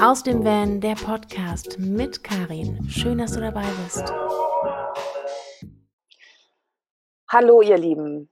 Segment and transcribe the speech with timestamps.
[0.00, 2.88] Aus dem Van, der Podcast mit Karin.
[2.88, 4.12] Schön, dass du dabei bist.
[7.28, 8.30] Hallo, ihr Lieben.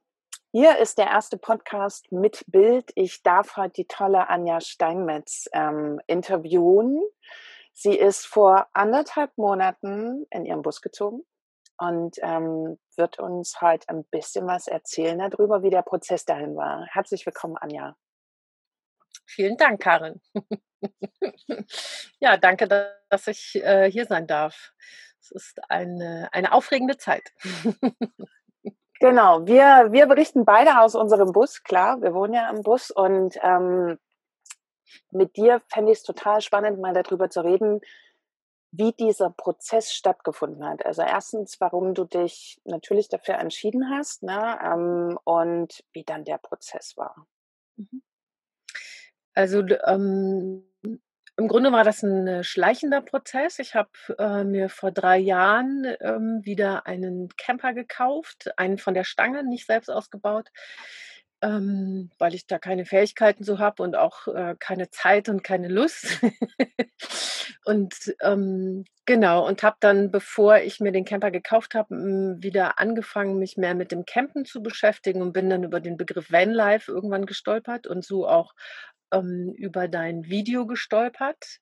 [0.52, 2.92] Hier ist der erste Podcast mit Bild.
[2.94, 7.02] Ich darf heute die tolle Anja Steinmetz ähm, interviewen.
[7.74, 11.24] Sie ist vor anderthalb Monaten in ihren Bus gezogen
[11.78, 16.86] und ähm, wird uns heute ein bisschen was erzählen darüber, wie der Prozess dahin war.
[16.86, 17.96] Herzlich willkommen, Anja.
[19.28, 20.22] Vielen Dank, Karin.
[22.18, 22.66] ja, danke,
[23.10, 24.72] dass ich äh, hier sein darf.
[25.20, 27.34] Es ist eine, eine aufregende Zeit.
[29.00, 33.36] genau, wir, wir berichten beide aus unserem Bus, klar, wir wohnen ja im Bus und
[33.42, 33.98] ähm,
[35.10, 37.82] mit dir fände ich es total spannend, mal darüber zu reden,
[38.70, 40.86] wie dieser Prozess stattgefunden hat.
[40.86, 46.38] Also erstens, warum du dich natürlich dafür entschieden hast ne, ähm, und wie dann der
[46.38, 47.26] Prozess war.
[47.76, 48.02] Mhm.
[49.38, 50.64] Also ähm,
[51.36, 53.60] im Grunde war das ein äh, schleichender Prozess.
[53.60, 59.04] Ich habe äh, mir vor drei Jahren ähm, wieder einen Camper gekauft, einen von der
[59.04, 60.48] Stange, nicht selbst ausgebaut,
[61.40, 65.68] ähm, weil ich da keine Fähigkeiten so habe und auch äh, keine Zeit und keine
[65.68, 66.18] Lust.
[67.64, 71.94] und ähm, genau, und habe dann, bevor ich mir den Camper gekauft habe,
[72.40, 76.32] wieder angefangen, mich mehr mit dem Campen zu beschäftigen und bin dann über den Begriff
[76.32, 78.54] Vanlife irgendwann gestolpert und so auch
[79.12, 81.58] ähm, über dein Video gestolpert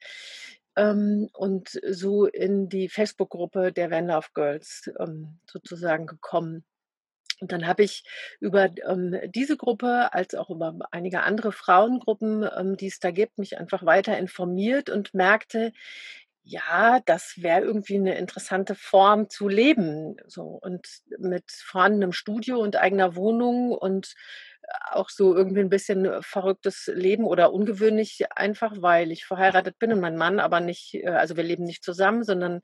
[0.77, 6.65] ähm, und so in die Facebook-Gruppe der Van Love Girls ähm, sozusagen gekommen.
[7.41, 8.05] Und dann habe ich
[8.41, 13.39] über ähm, diese Gruppe als auch über einige andere Frauengruppen, ähm, die es da gibt,
[13.39, 15.73] mich einfach weiter informiert und merkte,
[16.45, 20.17] ja, das wäre irgendwie eine interessante Form zu leben.
[20.27, 20.87] So und
[21.19, 24.15] mit vorhandenem Studio und eigener Wohnung und
[24.91, 29.93] auch so irgendwie ein bisschen äh, verrücktes Leben oder ungewöhnlich einfach, weil ich verheiratet bin
[29.93, 32.61] und mein Mann aber nicht, äh, also wir leben nicht zusammen, sondern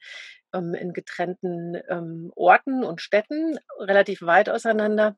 [0.53, 5.17] ähm, in getrennten ähm, Orten und Städten, relativ weit auseinander.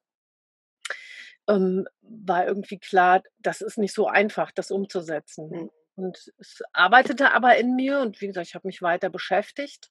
[1.46, 5.50] Ähm, war irgendwie klar, das ist nicht so einfach, das umzusetzen.
[5.50, 5.70] Mhm.
[5.96, 9.90] Und es arbeitete aber in mir und wie gesagt, ich habe mich weiter beschäftigt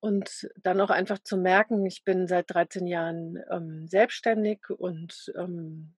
[0.00, 5.94] und dann auch einfach zu merken, ich bin seit 13 Jahren ähm, selbstständig und ähm,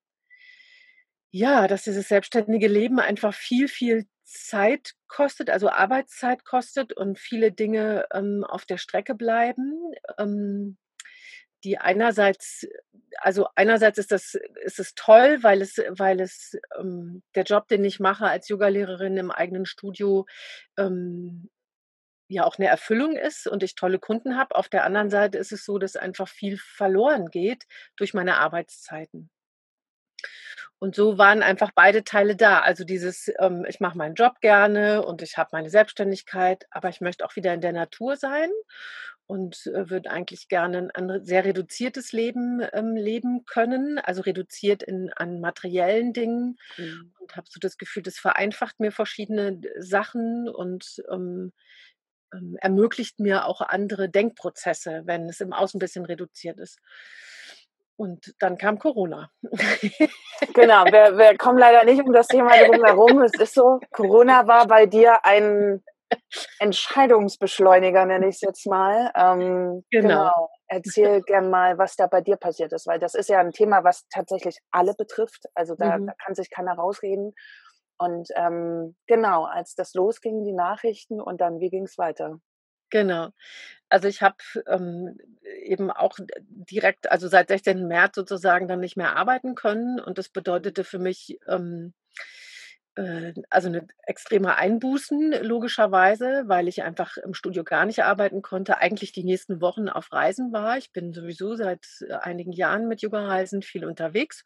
[1.36, 7.52] ja, dass dieses selbstständige Leben einfach viel, viel Zeit kostet, also Arbeitszeit kostet und viele
[7.52, 9.74] Dinge ähm, auf der Strecke bleiben.
[10.18, 10.78] Ähm,
[11.64, 12.66] die einerseits,
[13.18, 17.84] also einerseits ist das, ist es toll, weil es, weil es ähm, der Job, den
[17.84, 20.26] ich mache als Yogalehrerin im eigenen Studio,
[20.78, 21.50] ähm,
[22.28, 24.56] ja auch eine Erfüllung ist und ich tolle Kunden habe.
[24.56, 27.64] Auf der anderen Seite ist es so, dass einfach viel verloren geht
[27.96, 29.30] durch meine Arbeitszeiten.
[30.78, 32.60] Und so waren einfach beide Teile da.
[32.60, 37.00] Also dieses, ähm, ich mache meinen Job gerne und ich habe meine Selbstständigkeit, aber ich
[37.00, 38.50] möchte auch wieder in der Natur sein
[39.26, 45.10] und äh, würde eigentlich gerne ein sehr reduziertes Leben ähm, leben können, also reduziert in,
[45.14, 47.12] an materiellen Dingen mhm.
[47.18, 51.52] und habe so das Gefühl, das vereinfacht mir verschiedene Sachen und ähm,
[52.32, 56.78] ähm, ermöglicht mir auch andere Denkprozesse, wenn es im Außen ein bisschen reduziert ist.
[57.96, 59.30] Und dann kam Corona.
[60.54, 63.22] genau, wir, wir kommen leider nicht um das Thema drum herum.
[63.22, 65.82] Es ist so, Corona war bei dir ein
[66.58, 69.10] Entscheidungsbeschleuniger, nenne ich es jetzt mal.
[69.14, 70.08] Ähm, genau.
[70.08, 70.50] genau.
[70.68, 73.84] Erzähl gern mal, was da bei dir passiert ist, weil das ist ja ein Thema,
[73.84, 75.44] was tatsächlich alle betrifft.
[75.54, 76.08] Also da, mhm.
[76.08, 77.34] da kann sich keiner rausreden.
[77.98, 82.38] Und ähm, genau, als das losging, die Nachrichten und dann, wie ging es weiter?
[82.96, 83.28] Genau.
[83.90, 85.18] Also ich habe ähm,
[85.62, 86.18] eben auch
[86.48, 87.86] direkt, also seit 16.
[87.86, 90.00] März sozusagen dann nicht mehr arbeiten können.
[90.00, 91.92] Und das bedeutete für mich ähm,
[92.94, 98.78] äh, also eine extreme Einbußen, logischerweise, weil ich einfach im Studio gar nicht arbeiten konnte,
[98.78, 100.78] eigentlich die nächsten Wochen auf Reisen war.
[100.78, 104.42] Ich bin sowieso seit äh, einigen Jahren mit Yoga-Reisen viel unterwegs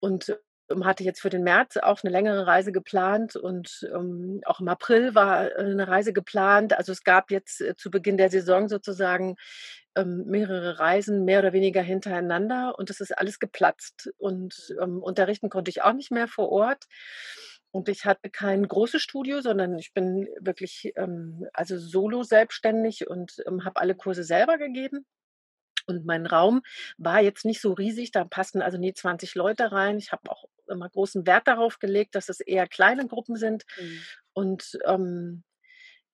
[0.00, 0.36] und
[0.82, 5.14] hatte jetzt für den März auch eine längere Reise geplant und ähm, auch im April
[5.14, 6.76] war äh, eine Reise geplant.
[6.76, 9.36] Also es gab jetzt äh, zu Beginn der Saison sozusagen
[9.96, 14.10] ähm, mehrere Reisen mehr oder weniger hintereinander und das ist alles geplatzt.
[14.18, 16.84] Und ähm, unterrichten konnte ich auch nicht mehr vor Ort.
[17.70, 23.42] Und ich hatte kein großes Studio, sondern ich bin wirklich ähm, also solo selbstständig und
[23.46, 25.04] ähm, habe alle Kurse selber gegeben.
[25.88, 26.60] Und mein Raum
[26.98, 29.98] war jetzt nicht so riesig, da passten also nie 20 Leute rein.
[29.98, 33.64] Ich habe auch immer großen Wert darauf gelegt, dass es eher kleine Gruppen sind.
[33.80, 34.00] Mhm.
[34.34, 35.44] Und ähm,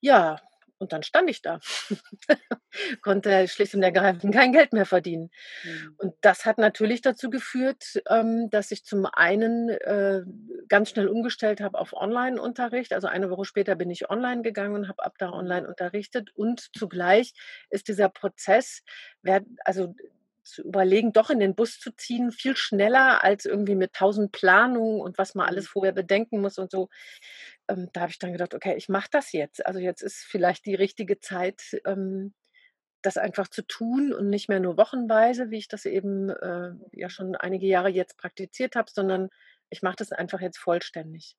[0.00, 0.40] ja,
[0.84, 1.60] Und dann stand ich da,
[3.00, 5.30] konnte schlicht und ergreifend kein Geld mehr verdienen.
[5.64, 5.94] Mhm.
[5.96, 10.24] Und das hat natürlich dazu geführt, ähm, dass ich zum einen äh,
[10.68, 12.92] ganz schnell umgestellt habe auf Online-Unterricht.
[12.92, 16.32] Also eine Woche später bin ich online gegangen und habe ab da online unterrichtet.
[16.34, 17.32] Und zugleich
[17.70, 18.82] ist dieser Prozess,
[19.64, 19.94] also
[20.44, 25.00] zu überlegen, doch in den Bus zu ziehen, viel schneller als irgendwie mit tausend Planungen
[25.00, 25.68] und was man alles mhm.
[25.68, 26.88] vorher bedenken muss und so.
[27.68, 29.64] Ähm, da habe ich dann gedacht, okay, ich mache das jetzt.
[29.66, 32.34] Also jetzt ist vielleicht die richtige Zeit, ähm,
[33.02, 37.10] das einfach zu tun und nicht mehr nur wochenweise, wie ich das eben äh, ja
[37.10, 39.28] schon einige Jahre jetzt praktiziert habe, sondern
[39.68, 41.36] ich mache das einfach jetzt vollständig.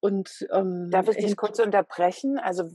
[0.00, 2.38] Und ähm, darf ich dich kurz unterbrechen?
[2.38, 2.70] Also.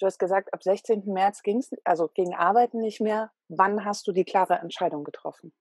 [0.00, 1.12] Du hast gesagt, ab 16.
[1.12, 3.30] März ging es, also gegen Arbeiten nicht mehr.
[3.48, 5.52] Wann hast du die klare Entscheidung getroffen?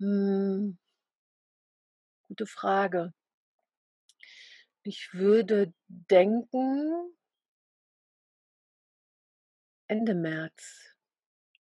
[0.00, 0.76] Hm,
[2.28, 3.12] gute Frage.
[4.82, 7.12] Ich würde denken
[9.86, 10.94] Ende März.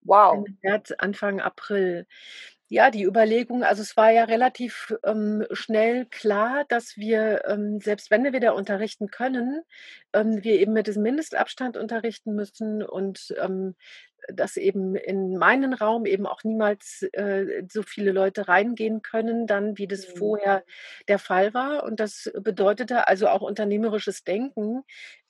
[0.03, 0.35] Wow.
[0.35, 2.07] Ende März, Anfang April.
[2.67, 8.09] Ja, die Überlegung also, es war ja relativ, ähm, schnell klar, dass wir, ähm, selbst
[8.09, 9.61] wenn wir wieder unterrichten können,
[10.13, 13.75] ähm, wir eben mit diesem Mindestabstand unterrichten müssen und, ähm,
[14.33, 19.77] dass eben in meinen Raum eben auch niemals äh, so viele Leute reingehen können, dann
[19.77, 20.17] wie das mhm.
[20.17, 20.63] vorher
[21.07, 21.83] der Fall war.
[21.83, 24.83] Und das bedeutete also auch unternehmerisches Denken.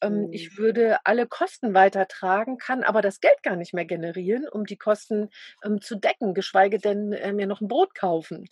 [0.06, 0.34] Ähm, mhm.
[0.34, 4.78] Ich würde alle Kosten weitertragen, kann aber das Geld gar nicht mehr generieren, um die
[4.78, 5.30] Kosten
[5.64, 8.48] ähm, zu decken, geschweige denn äh, mir noch ein Brot kaufen.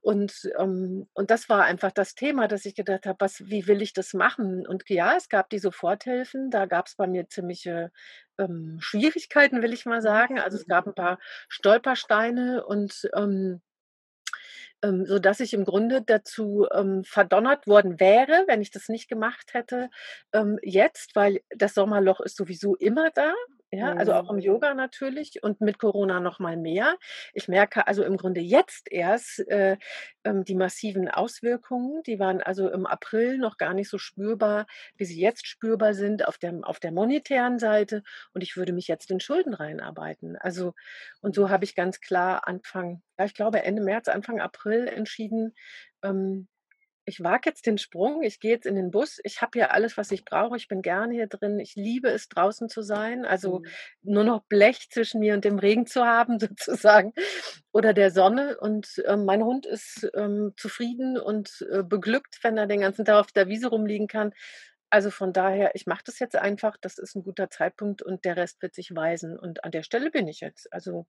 [0.00, 3.82] Und, ähm, und das war einfach das Thema, dass ich gedacht habe, was, wie will
[3.82, 4.66] ich das machen?
[4.66, 7.90] Und ja, es gab die Soforthilfen, da gab es bei mir ziemliche
[8.38, 10.38] ähm, Schwierigkeiten, will ich mal sagen.
[10.38, 11.18] Also es gab ein paar
[11.48, 13.60] Stolpersteine und ähm,
[14.82, 19.08] ähm, so dass ich im Grunde dazu ähm, verdonnert worden wäre, wenn ich das nicht
[19.08, 19.90] gemacht hätte,
[20.32, 23.32] ähm, jetzt, weil das Sommerloch ist sowieso immer da.
[23.70, 24.42] Ja, also auch im mhm.
[24.42, 26.96] Yoga natürlich und mit Corona noch mal mehr.
[27.34, 29.76] Ich merke also im Grunde jetzt erst äh,
[30.24, 32.02] ähm, die massiven Auswirkungen.
[32.04, 34.66] Die waren also im April noch gar nicht so spürbar,
[34.96, 38.02] wie sie jetzt spürbar sind auf der, auf der monetären Seite.
[38.32, 40.36] Und ich würde mich jetzt in Schulden reinarbeiten.
[40.36, 40.72] Also,
[41.20, 45.54] und so habe ich ganz klar Anfang, ja, ich glaube Ende März, Anfang April entschieden,
[46.02, 46.48] ähm,
[47.08, 49.96] ich wage jetzt den Sprung, ich gehe jetzt in den Bus, ich habe hier alles,
[49.96, 53.60] was ich brauche, ich bin gerne hier drin, ich liebe es, draußen zu sein, also
[53.60, 53.66] mhm.
[54.02, 57.14] nur noch Blech zwischen mir und dem Regen zu haben, sozusagen,
[57.72, 58.58] oder der Sonne.
[58.60, 63.20] Und äh, mein Hund ist ähm, zufrieden und äh, beglückt, wenn er den ganzen Tag
[63.20, 64.34] auf der Wiese rumliegen kann.
[64.90, 68.36] Also von daher, ich mache das jetzt einfach, das ist ein guter Zeitpunkt und der
[68.36, 69.38] Rest wird sich weisen.
[69.38, 70.70] Und an der Stelle bin ich jetzt.
[70.72, 71.06] Also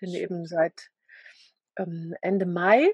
[0.00, 0.90] bin eben seit
[1.76, 2.92] ähm, Ende Mai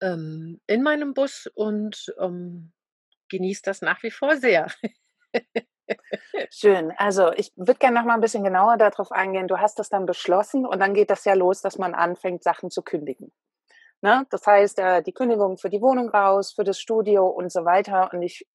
[0.00, 2.72] ähm, in meinem Bus und ähm,
[3.28, 4.68] genieße das nach wie vor sehr.
[6.50, 6.92] Schön.
[6.96, 9.48] Also ich würde gerne noch mal ein bisschen genauer darauf eingehen.
[9.48, 12.70] Du hast das dann beschlossen und dann geht das ja los, dass man anfängt, Sachen
[12.70, 13.32] zu kündigen.
[14.02, 14.26] Ne?
[14.30, 18.10] Das heißt, äh, die Kündigung für die Wohnung raus, für das Studio und so weiter.
[18.12, 18.46] Und ich,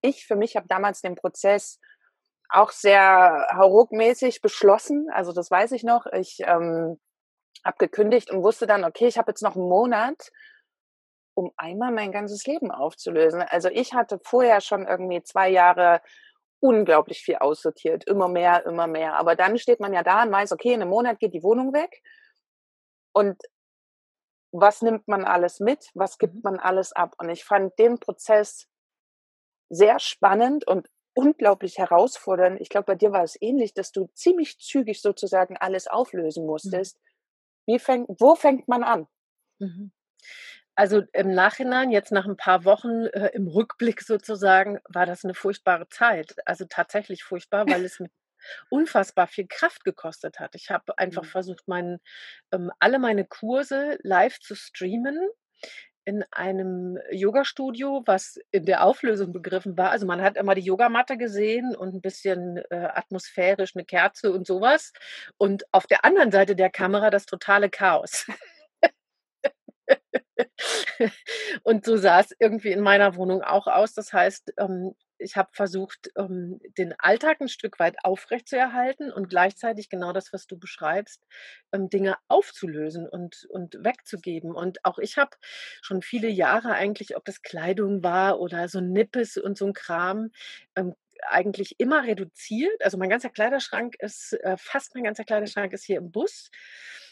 [0.00, 1.80] ich für mich habe damals den Prozess
[2.48, 5.08] auch sehr hauruckmäßig beschlossen.
[5.12, 6.06] Also das weiß ich noch.
[6.06, 6.98] Ich ähm,
[7.64, 10.30] habe gekündigt und wusste dann, okay, ich habe jetzt noch einen Monat
[11.36, 13.42] um einmal mein ganzes Leben aufzulösen.
[13.42, 16.00] Also ich hatte vorher schon irgendwie zwei Jahre
[16.60, 19.18] unglaublich viel aussortiert, immer mehr, immer mehr.
[19.18, 21.74] Aber dann steht man ja da und weiß, okay, in einem Monat geht die Wohnung
[21.74, 22.02] weg.
[23.12, 23.40] Und
[24.50, 25.90] was nimmt man alles mit?
[25.94, 26.40] Was gibt mhm.
[26.42, 27.14] man alles ab?
[27.18, 28.66] Und ich fand den Prozess
[29.68, 32.60] sehr spannend und unglaublich herausfordernd.
[32.60, 36.50] Ich glaube, bei dir war es ähnlich, dass du ziemlich zügig sozusagen alles auflösen mhm.
[36.50, 36.98] musstest.
[37.66, 39.06] Wie fängt, wo fängt man an?
[39.58, 39.92] Mhm.
[40.76, 45.34] Also im Nachhinein, jetzt nach ein paar Wochen äh, im Rückblick sozusagen, war das eine
[45.34, 46.36] furchtbare Zeit.
[46.44, 48.10] Also tatsächlich furchtbar, weil es mir
[48.68, 50.54] unfassbar viel Kraft gekostet hat.
[50.54, 51.28] Ich habe einfach mhm.
[51.28, 51.98] versucht, meinen,
[52.52, 55.18] ähm, alle meine Kurse live zu streamen
[56.04, 59.90] in einem Yoga-Studio, was in der Auflösung begriffen war.
[59.90, 64.46] Also man hat immer die Yogamatte gesehen und ein bisschen äh, atmosphärisch eine Kerze und
[64.46, 64.92] sowas.
[65.36, 68.26] Und auf der anderen Seite der Kamera das totale Chaos.
[71.62, 73.94] und so sah es irgendwie in meiner Wohnung auch aus.
[73.94, 79.88] Das heißt, ähm, ich habe versucht, ähm, den Alltag ein Stück weit aufrechtzuerhalten und gleichzeitig
[79.88, 81.22] genau das, was du beschreibst,
[81.72, 84.54] ähm, Dinge aufzulösen und, und wegzugeben.
[84.54, 85.36] Und auch ich habe
[85.82, 90.30] schon viele Jahre eigentlich, ob das Kleidung war oder so Nippes und so ein Kram,
[91.28, 92.82] eigentlich immer reduziert.
[92.84, 96.50] Also mein ganzer Kleiderschrank ist, äh, fast mein ganzer Kleiderschrank ist hier im Bus.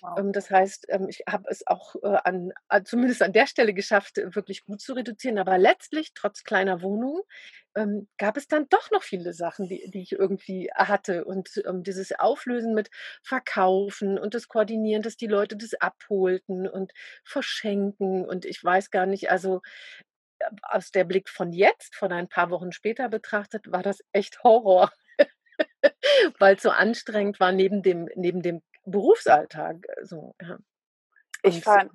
[0.01, 0.19] Wow.
[0.19, 2.53] Ähm, das heißt, ähm, ich habe es auch äh, an,
[2.85, 5.39] zumindest an der Stelle geschafft, wirklich gut zu reduzieren.
[5.39, 7.23] Aber letztlich, trotz kleiner Wohnung,
[7.77, 11.25] ähm, gab es dann doch noch viele Sachen, die, die ich irgendwie hatte.
[11.25, 12.91] Und ähm, dieses Auflösen mit
[13.23, 16.93] Verkaufen und das Koordinieren, dass die Leute das abholten und
[17.25, 18.25] verschenken.
[18.25, 20.14] Und ich weiß gar nicht, also äh,
[20.63, 24.91] aus der Blick von jetzt, von ein paar Wochen später betrachtet, war das echt Horror.
[26.39, 29.87] Weil es so anstrengend war neben dem, neben dem Berufsalltag.
[30.03, 30.59] So, ja.
[31.43, 31.91] Ich fand,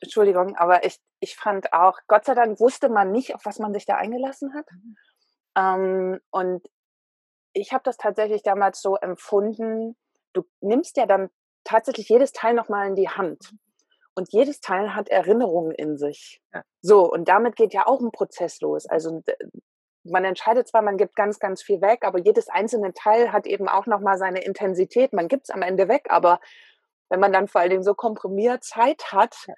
[0.00, 3.74] Entschuldigung, aber ich, ich fand auch, Gott sei Dank wusste man nicht, auf was man
[3.74, 4.66] sich da eingelassen hat.
[4.70, 4.96] Mhm.
[5.56, 6.64] Ähm, und
[7.52, 9.96] ich habe das tatsächlich damals so empfunden,
[10.32, 11.30] du nimmst ja dann
[11.64, 13.52] tatsächlich jedes Teil nochmal in die Hand.
[14.14, 16.40] Und jedes Teil hat Erinnerungen in sich.
[16.52, 16.62] Ja.
[16.82, 18.86] So, und damit geht ja auch ein Prozess los.
[18.86, 19.22] Also
[20.04, 23.68] man entscheidet zwar, man gibt ganz, ganz viel weg, aber jedes einzelne Teil hat eben
[23.68, 25.12] auch nochmal seine Intensität.
[25.12, 26.40] Man gibt es am Ende weg, aber
[27.08, 29.54] wenn man dann vor allen Dingen so komprimiert Zeit hat, ja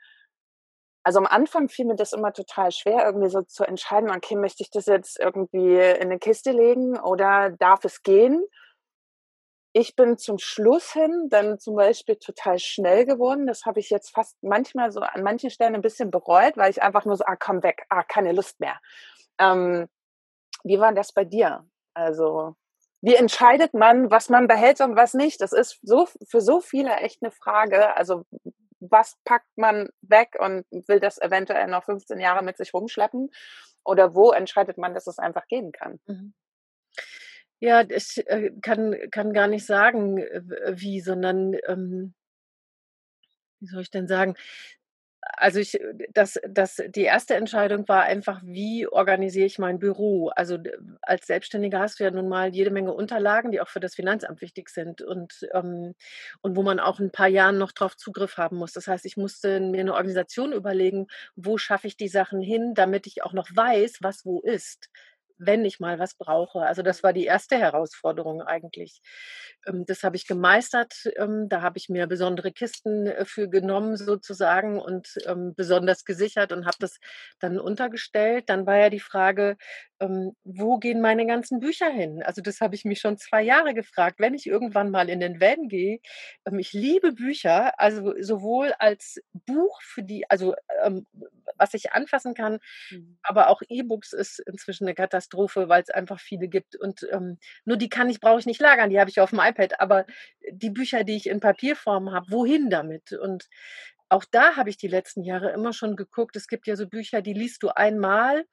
[1.04, 4.62] also am Anfang fiel mir das immer total schwer, irgendwie so zu entscheiden, okay, möchte
[4.62, 8.42] ich das jetzt irgendwie in eine Kiste legen oder darf es gehen?
[9.76, 13.48] Ich bin zum Schluss hin dann zum Beispiel total schnell geworden.
[13.48, 16.80] Das habe ich jetzt fast manchmal so an manchen Stellen ein bisschen bereut, weil ich
[16.80, 18.78] einfach nur so, ah, komm weg, ah, keine Lust mehr.
[19.38, 19.88] Ähm,
[20.62, 21.66] wie war das bei dir?
[21.92, 22.54] Also,
[23.00, 25.40] wie entscheidet man, was man behält und was nicht?
[25.40, 27.96] Das ist so für so viele echt eine Frage.
[27.96, 28.24] Also,
[28.78, 33.30] was packt man weg und will das eventuell noch 15 Jahre mit sich rumschleppen?
[33.84, 35.98] Oder wo entscheidet man, dass es einfach gehen kann?
[36.06, 36.32] Mhm.
[37.60, 42.14] Ja, ich äh, kann, kann gar nicht sagen, wie, sondern, ähm,
[43.60, 44.34] wie soll ich denn sagen,
[45.36, 45.78] also ich,
[46.12, 50.28] das, das, die erste Entscheidung war einfach, wie organisiere ich mein Büro?
[50.28, 50.58] Also
[51.02, 54.42] als Selbstständiger hast du ja nun mal jede Menge Unterlagen, die auch für das Finanzamt
[54.42, 55.94] wichtig sind und, ähm,
[56.42, 58.72] und wo man auch ein paar Jahren noch drauf Zugriff haben muss.
[58.72, 61.06] Das heißt, ich musste mir eine Organisation überlegen,
[61.36, 64.90] wo schaffe ich die Sachen hin, damit ich auch noch weiß, was wo ist
[65.38, 66.60] wenn ich mal was brauche.
[66.60, 69.00] Also das war die erste Herausforderung eigentlich.
[69.66, 70.94] Ähm, das habe ich gemeistert.
[71.16, 76.52] Ähm, da habe ich mir besondere Kisten äh, für genommen sozusagen und ähm, besonders gesichert
[76.52, 76.98] und habe das
[77.40, 78.48] dann untergestellt.
[78.48, 79.56] Dann war ja die Frage,
[80.44, 82.22] wo gehen meine ganzen Bücher hin?
[82.22, 84.16] Also das habe ich mich schon zwei Jahre gefragt.
[84.18, 86.00] Wenn ich irgendwann mal in den Van gehe,
[86.58, 90.54] ich liebe Bücher, also sowohl als Buch für die, also
[91.56, 92.58] was ich anfassen kann,
[92.90, 93.16] mhm.
[93.22, 96.76] aber auch E-Books ist inzwischen eine Katastrophe Katastrophe, weil es einfach viele gibt.
[96.76, 99.40] Und ähm, nur die kann ich, brauche ich nicht lagern, die habe ich auf dem
[99.40, 99.80] iPad.
[99.80, 100.06] Aber
[100.50, 103.12] die Bücher, die ich in Papierform habe, wohin damit?
[103.12, 103.48] Und
[104.08, 106.36] auch da habe ich die letzten Jahre immer schon geguckt.
[106.36, 108.44] Es gibt ja so Bücher, die liest du einmal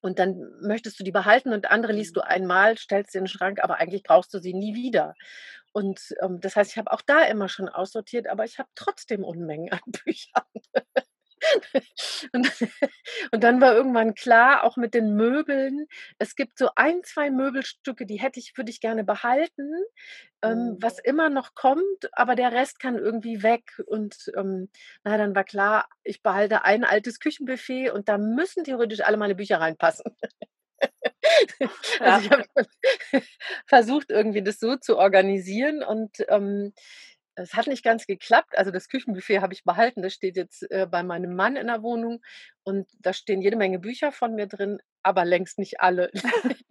[0.00, 2.26] und dann möchtest du die behalten und andere liest du mhm.
[2.26, 5.14] einmal, stellst sie in den Schrank, aber eigentlich brauchst du sie nie wieder.
[5.72, 9.22] Und ähm, das heißt, ich habe auch da immer schon aussortiert, aber ich habe trotzdem
[9.22, 10.44] Unmengen an Büchern.
[12.32, 12.50] und,
[13.32, 15.86] und, dann war irgendwann klar, auch mit den Möbeln,
[16.18, 19.70] es gibt so ein, zwei Möbelstücke, die hätte ich, würde ich gerne behalten,
[20.42, 21.02] ähm, was mhm.
[21.04, 23.82] immer noch kommt, aber der Rest kann irgendwie weg.
[23.86, 24.68] Und ähm,
[25.04, 29.34] na, dann war klar, ich behalte ein altes Küchenbuffet und da müssen theoretisch alle meine
[29.34, 30.04] Bücher reinpassen.
[32.00, 32.44] also ich habe
[33.66, 36.72] versucht, irgendwie das so zu organisieren und ähm,
[37.42, 38.56] es hat nicht ganz geklappt.
[38.56, 40.02] Also das Küchenbuffet habe ich behalten.
[40.02, 42.22] Das steht jetzt äh, bei meinem Mann in der Wohnung
[42.62, 46.10] und da stehen jede Menge Bücher von mir drin, aber längst nicht alle.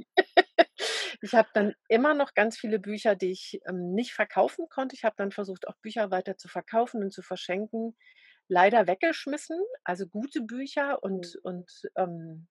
[1.21, 4.95] ich habe dann immer noch ganz viele Bücher, die ich ähm, nicht verkaufen konnte.
[4.95, 7.95] Ich habe dann versucht, auch Bücher weiter zu verkaufen und zu verschenken.
[8.47, 11.41] Leider weggeschmissen, also gute Bücher und, mhm.
[11.43, 12.47] und ähm,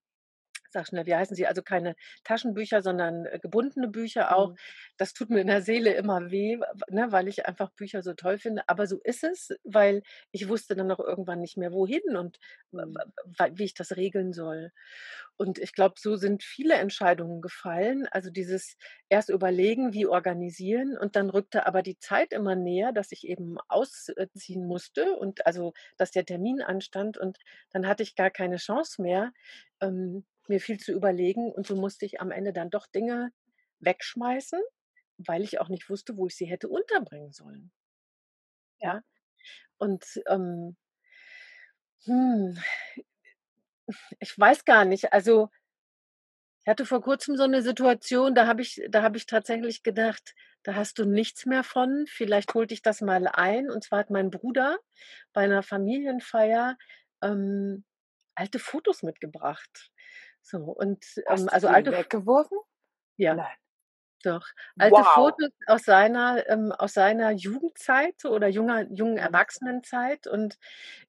[0.71, 1.47] sag schnell, wie heißen sie?
[1.47, 1.95] Also keine
[2.25, 4.51] Taschenbücher, sondern äh, gebundene Bücher auch.
[4.51, 4.57] Mhm.
[4.97, 6.59] Das tut mir in der Seele immer weh,
[6.89, 8.63] ne, weil ich einfach Bücher so toll finde.
[8.67, 12.39] Aber so ist es, weil ich wusste dann noch irgendwann nicht mehr, wohin und
[12.73, 12.97] mhm.
[13.53, 14.73] wie ich das regeln soll.
[15.37, 18.09] Und ich glaube, so sind viele Entscheidungen gefallen.
[18.11, 18.77] Also dieses
[19.09, 23.57] erst überlegen, wie organisieren und dann rückte aber die Zeit immer näher, dass ich eben
[23.69, 27.39] ausziehen musste und also, dass der Termin anstand und
[27.71, 29.33] dann hatte ich gar keine Chance mehr,
[29.81, 33.33] ähm, mir viel zu überlegen und so musste ich am Ende dann doch Dinge
[33.81, 34.61] wegschmeißen,
[35.19, 37.73] weil ich auch nicht wusste, wo ich sie hätte unterbringen sollen.
[38.81, 39.03] Ja.
[39.79, 40.77] Und ähm,
[42.05, 42.59] hm,
[44.21, 45.13] ich weiß gar nicht.
[45.13, 45.51] Also
[46.63, 50.35] ich hatte vor kurzem so eine Situation, da habe ich, da habe ich tatsächlich gedacht,
[50.65, 52.05] da hast du nichts mehr von.
[52.09, 53.71] Vielleicht holte ich das mal ein.
[53.71, 54.79] Und zwar hat mein Bruder
[55.33, 56.77] bei einer Familienfeier
[57.23, 57.85] ähm,
[58.35, 59.91] alte Fotos mitgebracht.
[60.51, 61.93] So, und ähm, also alte.
[61.93, 62.59] Weggeworfen?
[63.19, 63.35] Ja.
[63.35, 63.57] Nein.
[64.25, 64.47] Doch.
[64.79, 65.07] Alte wow.
[65.15, 69.17] Fotos aus seiner, ähm, aus seiner Jugendzeit oder junger, jungen.
[69.17, 70.27] Erwachsenenzeit.
[70.27, 70.59] Und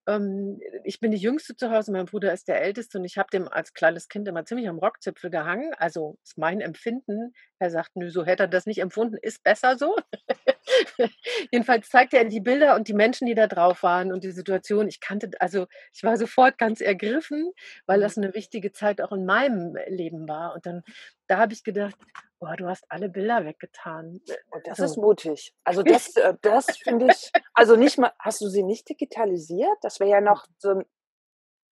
[0.08, 3.30] ähm, ich bin die Jüngste zu Hause, mein Bruder ist der Älteste und ich habe
[3.32, 5.74] dem als kleines Kind immer ziemlich am Rockzipfel gehangen.
[5.78, 7.34] Also ist mein Empfinden.
[7.58, 9.98] Er sagt, nö, so hätte er das nicht empfunden, ist besser so.
[11.52, 14.88] Jedenfalls zeigt er die Bilder und die Menschen, die da drauf waren und die Situation.
[14.88, 17.52] Ich kannte, also ich war sofort ganz ergriffen,
[17.86, 18.04] weil mhm.
[18.04, 20.54] das eine wichtige Zeit auch in meinem Leben war.
[20.54, 20.84] Und dann,
[21.28, 21.96] da habe ich gedacht,
[22.40, 24.22] boah, du hast alle Bilder weggetan.
[24.50, 24.86] Und das so.
[24.86, 25.54] ist mutig.
[25.64, 29.78] Also das, äh, das finde ich, also nicht mal, hast du sie nicht digitalisiert?
[29.82, 30.86] Das wäre ja noch so ein,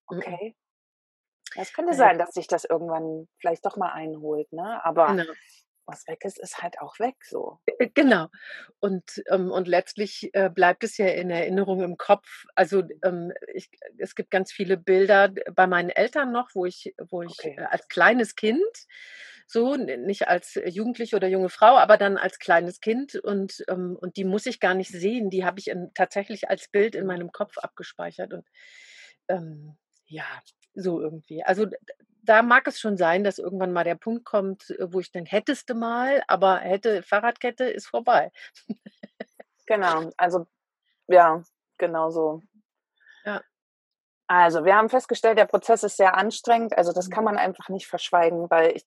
[0.06, 0.54] okay.
[1.56, 4.84] Das könnte sein, dass sich das irgendwann vielleicht doch mal einholt, ne?
[4.84, 5.24] Aber genau
[5.88, 7.58] was weg ist, ist halt auch weg so.
[7.78, 8.28] Äh, genau.
[8.78, 12.44] Und, ähm, und letztlich äh, bleibt es ja in Erinnerung im Kopf.
[12.54, 17.22] Also ähm, ich, es gibt ganz viele Bilder bei meinen Eltern noch, wo ich, wo
[17.22, 17.56] ich okay.
[17.58, 18.60] äh, als kleines Kind,
[19.50, 24.18] so, nicht als Jugendliche oder junge Frau, aber dann als kleines Kind und, ähm, und
[24.18, 25.30] die muss ich gar nicht sehen.
[25.30, 28.34] Die habe ich in, tatsächlich als Bild in meinem Kopf abgespeichert.
[28.34, 28.46] Und
[29.28, 30.26] ähm, ja,
[30.74, 31.42] so irgendwie.
[31.42, 31.66] Also
[32.22, 35.30] da mag es schon sein, dass irgendwann mal der Punkt kommt, äh, wo ich denke,
[35.30, 38.30] hättest du mal, aber hätte Fahrradkette ist vorbei.
[39.66, 40.46] genau, also
[41.06, 41.42] ja,
[41.78, 42.42] genau so.
[43.24, 43.42] Ja.
[44.26, 46.76] Also wir haben festgestellt, der Prozess ist sehr anstrengend.
[46.76, 47.30] Also das kann mhm.
[47.30, 48.84] man einfach nicht verschweigen, weil ich,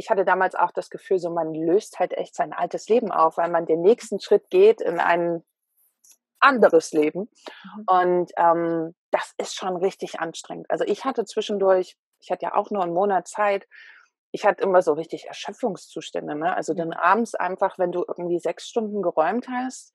[0.00, 3.36] ich hatte damals auch das Gefühl, so man löst halt echt sein altes Leben auf,
[3.36, 5.44] weil man den nächsten Schritt geht in ein
[6.40, 7.28] anderes Leben.
[7.76, 7.84] Mhm.
[7.86, 10.70] Und ähm, das ist schon richtig anstrengend.
[10.70, 13.66] Also ich hatte zwischendurch ich hatte ja auch nur einen Monat Zeit.
[14.30, 16.36] Ich hatte immer so richtig Erschöpfungszustände.
[16.36, 16.54] Ne?
[16.54, 19.92] Also dann abends einfach, wenn du irgendwie sechs Stunden geräumt hast,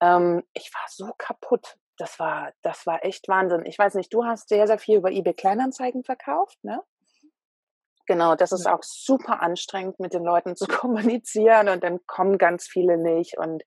[0.00, 1.76] ähm, ich war so kaputt.
[1.96, 3.66] Das war, das war echt Wahnsinn.
[3.66, 6.82] Ich weiß nicht, du hast sehr, sehr viel über eBay Kleinanzeigen verkauft, ne?
[8.08, 12.66] Genau, das ist auch super anstrengend, mit den Leuten zu kommunizieren und dann kommen ganz
[12.66, 13.36] viele nicht.
[13.36, 13.64] Und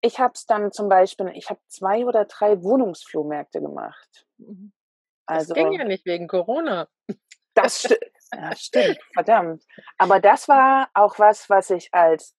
[0.00, 4.26] ich habe es dann zum Beispiel, ich habe zwei oder drei Wohnungsflohmärkte gemacht.
[4.38, 4.72] Mhm.
[5.26, 6.86] Also, das ging ja nicht wegen Corona.
[7.54, 7.96] Das sti
[8.32, 9.64] ja, stimmt, verdammt.
[9.98, 12.36] Aber das war auch was, was ich als,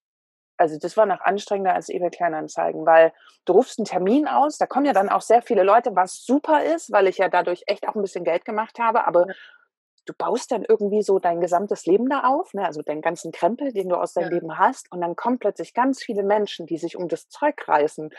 [0.57, 3.13] also das war noch anstrengender als eBay Kleinanzeigen, weil
[3.45, 6.63] du rufst einen Termin aus, da kommen ja dann auch sehr viele Leute, was super
[6.63, 9.27] ist, weil ich ja dadurch echt auch ein bisschen Geld gemacht habe, aber
[10.07, 12.65] du baust dann irgendwie so dein gesamtes Leben da auf, ne?
[12.65, 14.35] also deinen ganzen Krempel, den du aus deinem ja.
[14.35, 18.09] Leben hast, und dann kommen plötzlich ganz viele Menschen, die sich um das Zeug reißen.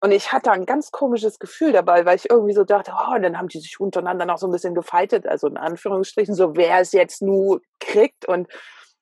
[0.00, 3.22] Und ich hatte ein ganz komisches Gefühl dabei, weil ich irgendwie so dachte, oh, und
[3.22, 6.80] dann haben die sich untereinander noch so ein bisschen gefeitet, also in Anführungsstrichen, so wer
[6.80, 8.26] es jetzt nur kriegt.
[8.26, 8.48] Und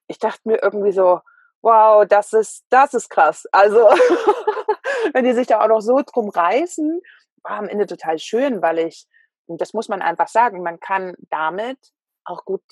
[0.07, 1.21] ich dachte mir irgendwie so,
[1.63, 3.47] wow, das ist, das ist krass.
[3.53, 3.79] Also,
[5.13, 7.01] wenn die sich da auch noch so drum reißen,
[7.43, 9.07] war am Ende total schön, weil ich,
[9.47, 11.79] das muss man einfach sagen, man kann damit
[12.29, 12.63] auch gut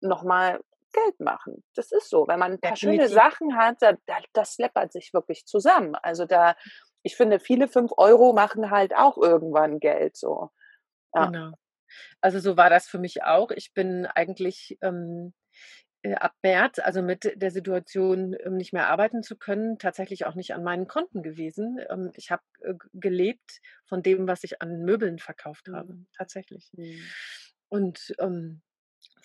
[0.00, 0.60] nochmal
[0.92, 1.62] Geld machen.
[1.74, 2.26] Das ist so.
[2.26, 3.08] Wenn man ein paar Definitiv.
[3.08, 5.94] schöne Sachen hat, da, da, das läppert sich wirklich zusammen.
[5.96, 6.56] Also da,
[7.02, 10.50] ich finde, viele fünf Euro machen halt auch irgendwann Geld so.
[11.14, 11.26] Ja.
[11.26, 11.52] Genau.
[12.20, 13.50] Also so war das für mich auch.
[13.50, 15.34] Ich bin eigentlich ähm,
[16.02, 20.34] äh, ab März, also mit der Situation, ähm, nicht mehr arbeiten zu können, tatsächlich auch
[20.34, 21.78] nicht an meinen Konten gewesen.
[21.90, 26.06] Ähm, ich habe äh, gelebt von dem, was ich an Möbeln verkauft habe, mhm.
[26.16, 26.70] tatsächlich.
[26.72, 27.00] Mhm.
[27.68, 28.62] Und ähm,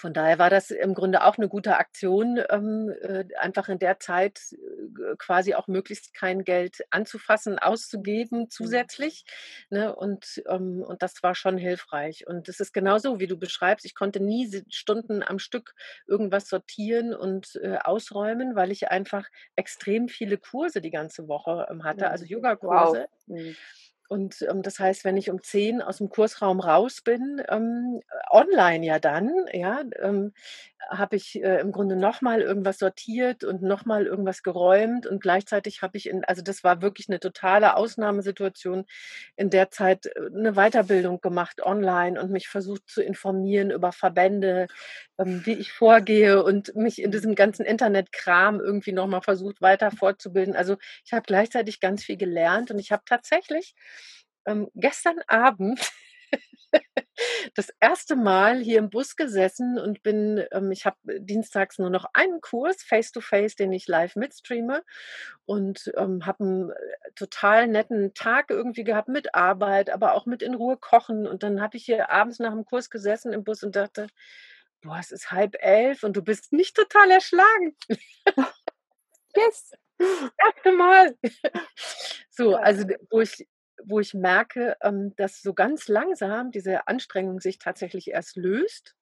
[0.02, 4.00] von daher war das im Grunde auch eine gute Aktion, ähm, äh, einfach in der
[4.00, 8.50] Zeit äh, quasi auch möglichst kein Geld anzufassen, auszugeben mhm.
[8.50, 9.26] zusätzlich.
[9.70, 9.96] Ne?
[9.96, 12.26] Und, ähm, und das war schon hilfreich.
[12.26, 13.86] Und es ist genauso, wie du beschreibst.
[13.86, 15.76] Ich konnte nie Stunden am Stück
[16.08, 21.84] irgendwas sortieren und äh, ausräumen, weil ich einfach extrem viele Kurse die ganze Woche ähm,
[21.84, 22.32] hatte, also mhm.
[22.32, 23.06] Yogakurse.
[23.28, 23.56] Wow.
[24.12, 28.86] Und ähm, das heißt, wenn ich um 10 aus dem Kursraum raus bin, ähm, online
[28.86, 30.34] ja dann, ja, ähm,
[30.90, 35.98] habe ich äh, im Grunde nochmal irgendwas sortiert und nochmal irgendwas geräumt und gleichzeitig habe
[35.98, 38.86] ich in, also das war wirklich eine totale Ausnahmesituation,
[39.38, 44.68] in der Zeit äh, eine Weiterbildung gemacht online und mich versucht zu informieren über Verbände,
[45.20, 50.56] ähm, wie ich vorgehe und mich in diesem ganzen Internetkram irgendwie nochmal versucht weiter fortzubilden.
[50.56, 53.74] Also ich habe gleichzeitig ganz viel gelernt und ich habe tatsächlich
[54.46, 55.80] ähm, gestern Abend
[57.56, 62.06] das erste Mal hier im Bus gesessen und bin, ähm, ich habe dienstags nur noch
[62.14, 64.84] einen Kurs, Face-to-Face, -face, den ich live mitstreame
[65.46, 66.76] und ähm, habe einen äh,
[67.16, 71.28] total netten Tag irgendwie gehabt mit Arbeit, aber auch mit in Ruhe kochen.
[71.28, 74.08] Und dann habe ich hier abends nach dem Kurs gesessen im Bus und dachte,
[74.82, 77.76] boah, es ist halb elf und du bist nicht total erschlagen.
[79.36, 79.72] yes.
[80.44, 81.16] Erste Mal.
[82.30, 83.48] So, also wo ich
[83.86, 88.96] wo ich merke, ähm, dass so ganz langsam diese Anstrengung sich tatsächlich erst löst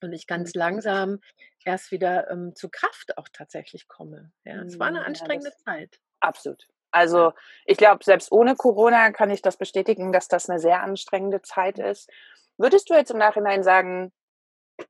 [0.00, 0.58] und ich ganz mhm.
[0.58, 1.20] langsam
[1.64, 4.32] erst wieder ähm, zu Kraft auch tatsächlich komme.
[4.44, 6.00] Ja, es war eine anstrengende ja, Zeit.
[6.20, 6.66] Absolut.
[6.90, 7.32] Also
[7.66, 11.78] ich glaube, selbst ohne Corona kann ich das bestätigen, dass das eine sehr anstrengende Zeit
[11.78, 12.10] ist.
[12.56, 14.12] Würdest du jetzt im Nachhinein sagen,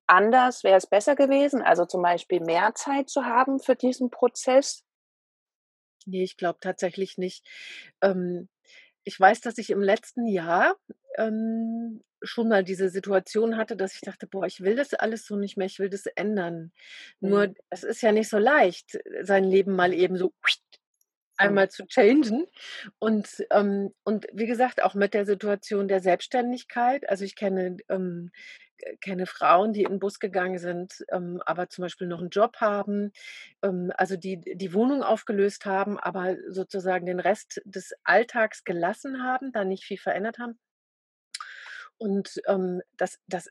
[0.06, 4.84] anders wäre es besser gewesen, also zum Beispiel mehr Zeit zu haben für diesen Prozess?
[6.06, 7.46] Nee, ich glaube tatsächlich nicht.
[8.00, 8.48] Ähm,
[9.08, 10.76] ich weiß, dass ich im letzten Jahr
[11.16, 15.36] ähm, schon mal diese Situation hatte, dass ich dachte, boah, ich will das alles so
[15.36, 16.72] nicht mehr, ich will das ändern.
[17.20, 17.30] Mhm.
[17.30, 20.34] Nur es ist ja nicht so leicht, sein Leben mal eben so
[21.38, 22.46] einmal zu changen.
[22.98, 27.08] Und, ähm, und wie gesagt, auch mit der Situation der Selbstständigkeit.
[27.08, 28.30] Also ich kenne, ähm,
[29.00, 32.56] kenne Frauen, die in den Bus gegangen sind, ähm, aber zum Beispiel noch einen Job
[32.60, 33.12] haben,
[33.62, 39.52] ähm, also die die Wohnung aufgelöst haben, aber sozusagen den Rest des Alltags gelassen haben,
[39.52, 40.58] da nicht viel verändert haben.
[41.98, 43.48] Und ähm, das, das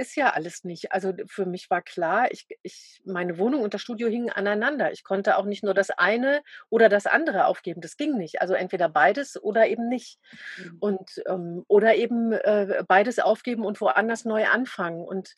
[0.00, 0.92] ist ja alles nicht.
[0.92, 4.92] Also für mich war klar, ich, ich, meine Wohnung und das Studio hingen aneinander.
[4.92, 7.82] Ich konnte auch nicht nur das eine oder das andere aufgeben.
[7.82, 8.40] Das ging nicht.
[8.40, 10.18] Also entweder beides oder eben nicht.
[10.56, 10.76] Mhm.
[10.80, 15.04] Und ähm, oder eben äh, beides aufgeben und woanders neu anfangen.
[15.04, 15.36] Und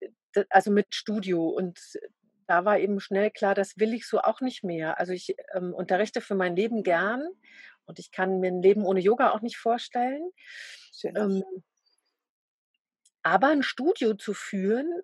[0.00, 1.48] äh, also mit Studio.
[1.48, 1.80] Und
[2.46, 4.98] da war eben schnell klar, das will ich so auch nicht mehr.
[5.00, 7.26] Also ich ähm, unterrichte für mein Leben gern
[7.86, 10.30] und ich kann mir ein Leben ohne Yoga auch nicht vorstellen.
[11.02, 11.42] Ähm,
[13.22, 15.02] aber ein Studio zu führen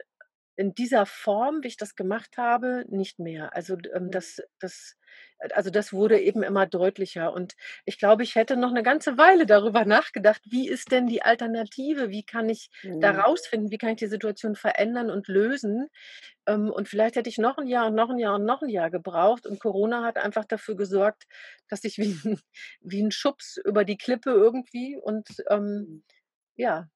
[0.59, 3.55] in dieser Form, wie ich das gemacht habe, nicht mehr.
[3.55, 4.11] Also ähm, mhm.
[4.11, 4.97] das, das,
[5.39, 7.33] äh, also das wurde eben immer deutlicher.
[7.33, 7.55] Und
[7.85, 12.11] ich glaube, ich hätte noch eine ganze Weile darüber nachgedacht, wie ist denn die Alternative?
[12.11, 13.01] Wie kann ich mhm.
[13.01, 13.71] da rausfinden?
[13.71, 15.87] Wie kann ich die Situation verändern und lösen?
[16.47, 18.69] Ähm, und vielleicht hätte ich noch ein Jahr und noch ein Jahr und noch ein
[18.69, 19.47] Jahr gebraucht.
[19.47, 21.29] Und Corona hat einfach dafür gesorgt,
[21.69, 22.19] dass ich wie,
[22.81, 26.05] wie ein Schubs über die Klippe irgendwie und ähm, mhm.
[26.57, 26.89] ja,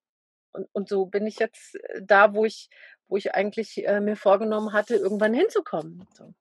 [0.52, 2.68] und, und so bin ich jetzt äh, da, wo ich,
[3.08, 6.06] wo ich eigentlich äh, mir vorgenommen hatte, irgendwann hinzukommen.
[6.14, 6.34] So.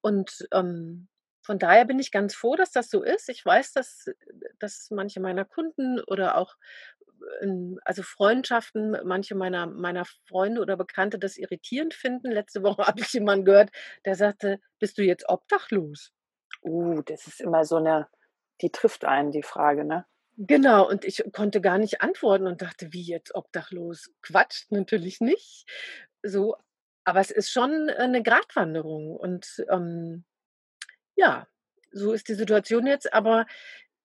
[0.00, 1.08] Und ähm,
[1.42, 3.28] von daher bin ich ganz froh, dass das so ist.
[3.28, 4.06] Ich weiß, dass,
[4.58, 6.56] dass manche meiner Kunden oder auch
[7.42, 12.30] ähm, also Freundschaften, manche meiner, meiner Freunde oder Bekannte das irritierend finden.
[12.30, 13.70] Letzte Woche habe ich jemanden gehört,
[14.04, 16.12] der sagte, bist du jetzt obdachlos?
[16.62, 18.08] Uh, das ist immer so eine,
[18.60, 20.04] die trifft einen, die Frage, ne?
[20.38, 24.10] Genau, und ich konnte gar nicht antworten und dachte, wie jetzt obdachlos?
[24.22, 25.66] Quatsch, natürlich nicht.
[26.22, 26.56] So,
[27.04, 30.24] aber es ist schon eine Gratwanderung und ähm,
[31.16, 31.46] ja,
[31.92, 33.46] so ist die Situation jetzt, aber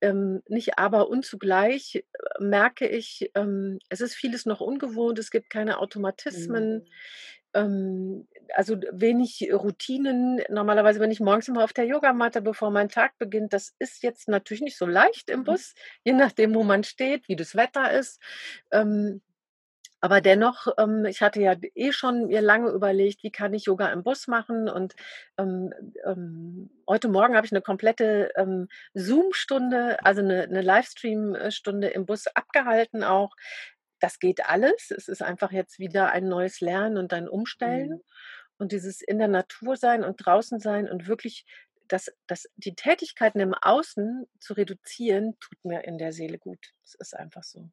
[0.02, 2.04] ähm, nicht aber und zugleich äh,
[2.44, 6.80] merke ich, ähm, es ist vieles noch ungewohnt, es gibt keine Automatismen.
[6.80, 6.88] Mhm
[7.54, 10.42] ähm, also wenig Routinen.
[10.50, 13.54] Normalerweise bin ich morgens immer auf der Yogamatte, bevor mein Tag beginnt.
[13.54, 15.44] Das ist jetzt natürlich nicht so leicht im mhm.
[15.46, 18.22] Bus, je nachdem, wo man steht, wie das Wetter ist.
[18.72, 19.22] Ähm,
[20.04, 23.88] aber dennoch, ähm, ich hatte ja eh schon mir lange überlegt, wie kann ich Yoga
[23.92, 24.68] im Bus machen.
[24.68, 24.96] Und
[25.38, 25.72] ähm,
[26.04, 32.26] ähm, heute Morgen habe ich eine komplette ähm, Zoom-Stunde, also eine, eine Livestream-Stunde im Bus
[32.28, 33.36] abgehalten auch
[34.02, 34.92] das geht alles.
[34.92, 37.90] Es ist einfach jetzt wieder ein neues Lernen und ein Umstellen.
[37.90, 38.02] Mhm.
[38.58, 41.46] Und dieses in der Natur sein und draußen sein und wirklich
[41.88, 46.60] das, das, die Tätigkeiten im Außen zu reduzieren, tut mir in der Seele gut.
[46.84, 47.70] Es ist einfach so.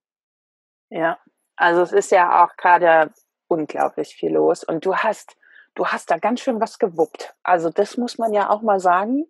[0.91, 1.19] Ja,
[1.57, 3.13] also es ist ja auch gerade
[3.49, 4.65] unglaublich viel los.
[4.65, 5.37] Und du hast,
[5.75, 7.35] du hast da ganz schön was gewuppt.
[7.43, 9.27] Also das muss man ja auch mal sagen.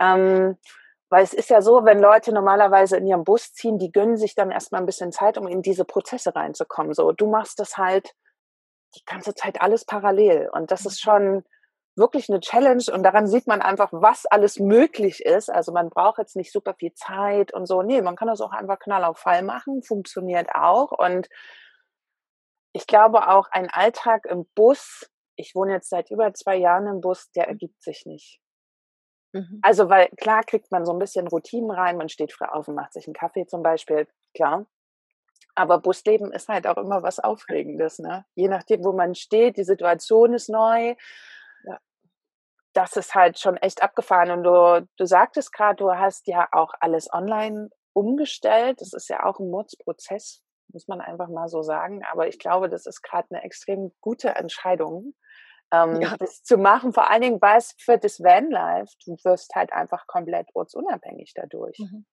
[0.00, 0.56] Ähm,
[1.14, 4.34] weil es ist ja so, wenn Leute normalerweise in ihrem Bus ziehen, die gönnen sich
[4.34, 6.92] dann erstmal ein bisschen Zeit, um in diese Prozesse reinzukommen.
[6.92, 8.16] So, du machst das halt
[8.96, 10.50] die ganze Zeit alles parallel.
[10.52, 11.08] Und das ist mhm.
[11.08, 11.44] schon
[11.94, 12.82] wirklich eine Challenge.
[12.92, 15.50] Und daran sieht man einfach, was alles möglich ist.
[15.50, 17.82] Also man braucht jetzt nicht super viel Zeit und so.
[17.82, 19.84] Nee, man kann das auch einfach knall auf Fall machen.
[19.84, 20.90] Funktioniert auch.
[20.90, 21.28] Und
[22.72, 27.00] ich glaube auch, ein Alltag im Bus, ich wohne jetzt seit über zwei Jahren im
[27.00, 28.40] Bus, der ergibt sich nicht.
[29.34, 29.58] Mhm.
[29.62, 32.76] Also, weil klar kriegt man so ein bisschen Routinen rein, man steht früh auf und
[32.76, 34.66] macht sich einen Kaffee zum Beispiel, klar.
[35.56, 38.24] Aber Busleben ist halt auch immer was Aufregendes, ne?
[38.36, 40.94] Je nachdem, wo man steht, die Situation ist neu.
[41.64, 41.78] Ja.
[42.74, 44.30] Das ist halt schon echt abgefahren.
[44.30, 48.80] Und du, du sagtest gerade, du hast ja auch alles online umgestellt.
[48.80, 50.42] Das ist ja auch ein Mordsprozess,
[50.72, 52.02] muss man einfach mal so sagen.
[52.10, 55.14] Aber ich glaube, das ist gerade eine extrem gute Entscheidung,
[55.74, 56.16] ähm, ja.
[56.18, 56.92] das zu machen.
[56.92, 61.78] Vor allen Dingen, weil es für das Vanlife, du wirst halt einfach komplett ortsunabhängig dadurch.
[61.78, 62.04] Mhm.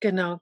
[0.00, 0.40] Genau.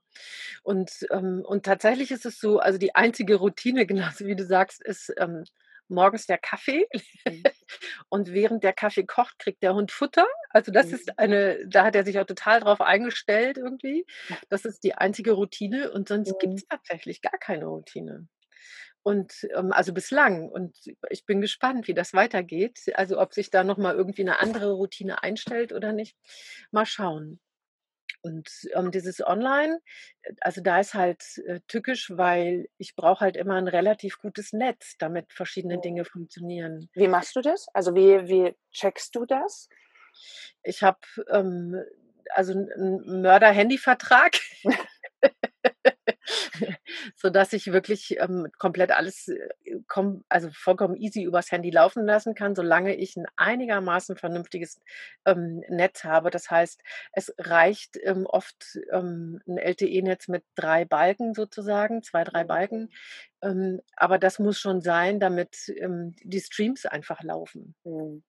[0.63, 3.85] Und, ähm, und tatsächlich ist es so, also die einzige Routine,
[4.19, 5.43] genauso wie du sagst, ist ähm,
[5.87, 6.87] morgens der Kaffee.
[7.25, 7.43] Mhm.
[8.09, 10.27] und während der Kaffee kocht, kriegt der Hund Futter.
[10.49, 10.93] Also das mhm.
[10.93, 14.05] ist eine, da hat er sich auch total drauf eingestellt irgendwie.
[14.49, 16.39] Das ist die einzige Routine und sonst mhm.
[16.39, 18.27] gibt es tatsächlich gar keine Routine.
[19.07, 20.49] Und ähm, also bislang.
[20.49, 20.75] Und
[21.09, 22.91] ich bin gespannt, wie das weitergeht.
[22.95, 26.17] Also ob sich da nochmal irgendwie eine andere Routine einstellt oder nicht.
[26.71, 27.39] Mal schauen.
[28.21, 29.79] Und ähm, dieses Online,
[30.41, 34.97] also da ist halt äh, tückisch, weil ich brauche halt immer ein relativ gutes Netz,
[34.97, 36.89] damit verschiedene Dinge funktionieren.
[36.93, 37.67] Wie machst du das?
[37.73, 39.69] Also wie, wie checkst du das?
[40.63, 40.99] Ich habe
[41.31, 41.81] ähm,
[42.31, 44.33] also einen Mörder-Handy-Vertrag.
[47.15, 52.05] so dass ich wirklich ähm, komplett alles, äh, kom also vollkommen easy übers Handy laufen
[52.05, 54.79] lassen kann, solange ich ein einigermaßen vernünftiges
[55.25, 56.29] ähm, Netz habe.
[56.29, 56.81] Das heißt,
[57.13, 62.47] es reicht ähm, oft ähm, ein LTE-Netz mit drei Balken sozusagen, zwei, drei mhm.
[62.47, 62.89] Balken.
[63.41, 67.75] Ähm, aber das muss schon sein, damit ähm, die Streams einfach laufen.
[67.83, 68.23] Mhm.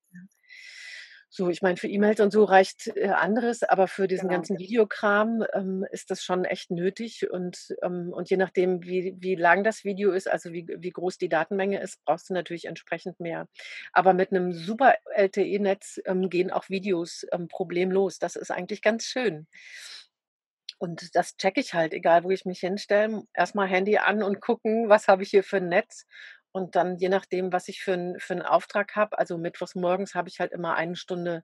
[1.30, 4.38] So, ich meine, für E-Mails und so reicht äh, anderes, aber für diesen genau.
[4.38, 7.30] ganzen Videokram ähm, ist das schon echt nötig.
[7.30, 11.18] Und, ähm, und je nachdem, wie, wie lang das Video ist, also wie, wie groß
[11.18, 13.46] die Datenmenge ist, brauchst du natürlich entsprechend mehr.
[13.92, 18.18] Aber mit einem super LTE-Netz ähm, gehen auch Videos ähm, problemlos.
[18.18, 19.46] Das ist eigentlich ganz schön.
[20.78, 23.24] Und das checke ich halt, egal wo ich mich hinstelle.
[23.34, 26.06] Erstmal Handy an und gucken, was habe ich hier für ein Netz
[26.52, 30.14] und dann je nachdem, was ich für, ein, für einen Auftrag habe, also mittwochs morgens
[30.14, 31.42] habe ich halt immer eine Stunde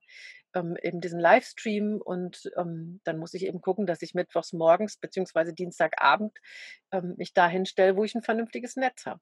[0.54, 4.96] ähm, eben diesen Livestream und ähm, dann muss ich eben gucken, dass ich mittwochs morgens
[4.98, 5.52] bzw.
[5.52, 6.38] Dienstagabend
[6.92, 9.20] ähm, mich dahin stelle, wo ich ein vernünftiges Netz habe.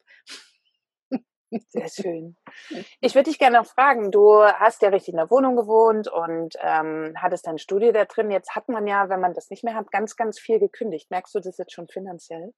[1.69, 2.37] Sehr schön.
[3.01, 6.55] Ich würde dich gerne noch fragen, du hast ja richtig in der Wohnung gewohnt und
[6.61, 8.31] ähm, hattest dein Studio da drin.
[8.31, 11.11] Jetzt hat man ja, wenn man das nicht mehr hat, ganz, ganz viel gekündigt.
[11.11, 12.53] Merkst du das jetzt schon finanziell?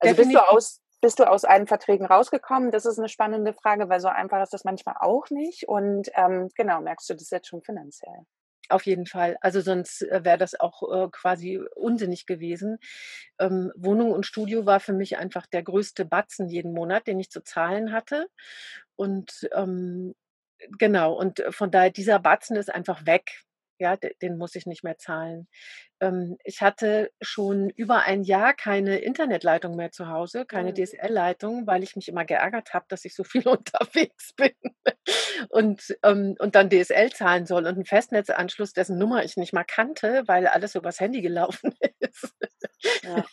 [0.00, 2.70] Also bist du aus, bist du aus allen Verträgen rausgekommen?
[2.70, 5.68] Das ist eine spannende Frage, weil so einfach ist das manchmal auch nicht.
[5.68, 8.26] Und ähm, genau, merkst du das jetzt schon finanziell?
[8.70, 9.38] Auf jeden Fall.
[9.40, 12.78] Also sonst äh, wäre das auch äh, quasi unsinnig gewesen.
[13.38, 17.30] Ähm, Wohnung und Studio war für mich einfach der größte Batzen jeden Monat, den ich
[17.30, 18.26] zu zahlen hatte.
[18.96, 20.14] Und ähm,
[20.78, 23.42] genau, und von daher, dieser Batzen ist einfach weg.
[23.80, 25.48] Ja, den muss ich nicht mehr zahlen.
[26.00, 30.74] Ähm, ich hatte schon über ein Jahr keine Internetleitung mehr zu Hause, keine mhm.
[30.76, 34.52] DSL-Leitung, weil ich mich immer geärgert habe, dass ich so viel unterwegs bin
[35.48, 39.64] und, ähm, und dann DSL zahlen soll und einen Festnetzanschluss, dessen Nummer ich nicht mal
[39.64, 42.34] kannte, weil alles übers Handy gelaufen ist.
[43.02, 43.24] Ja.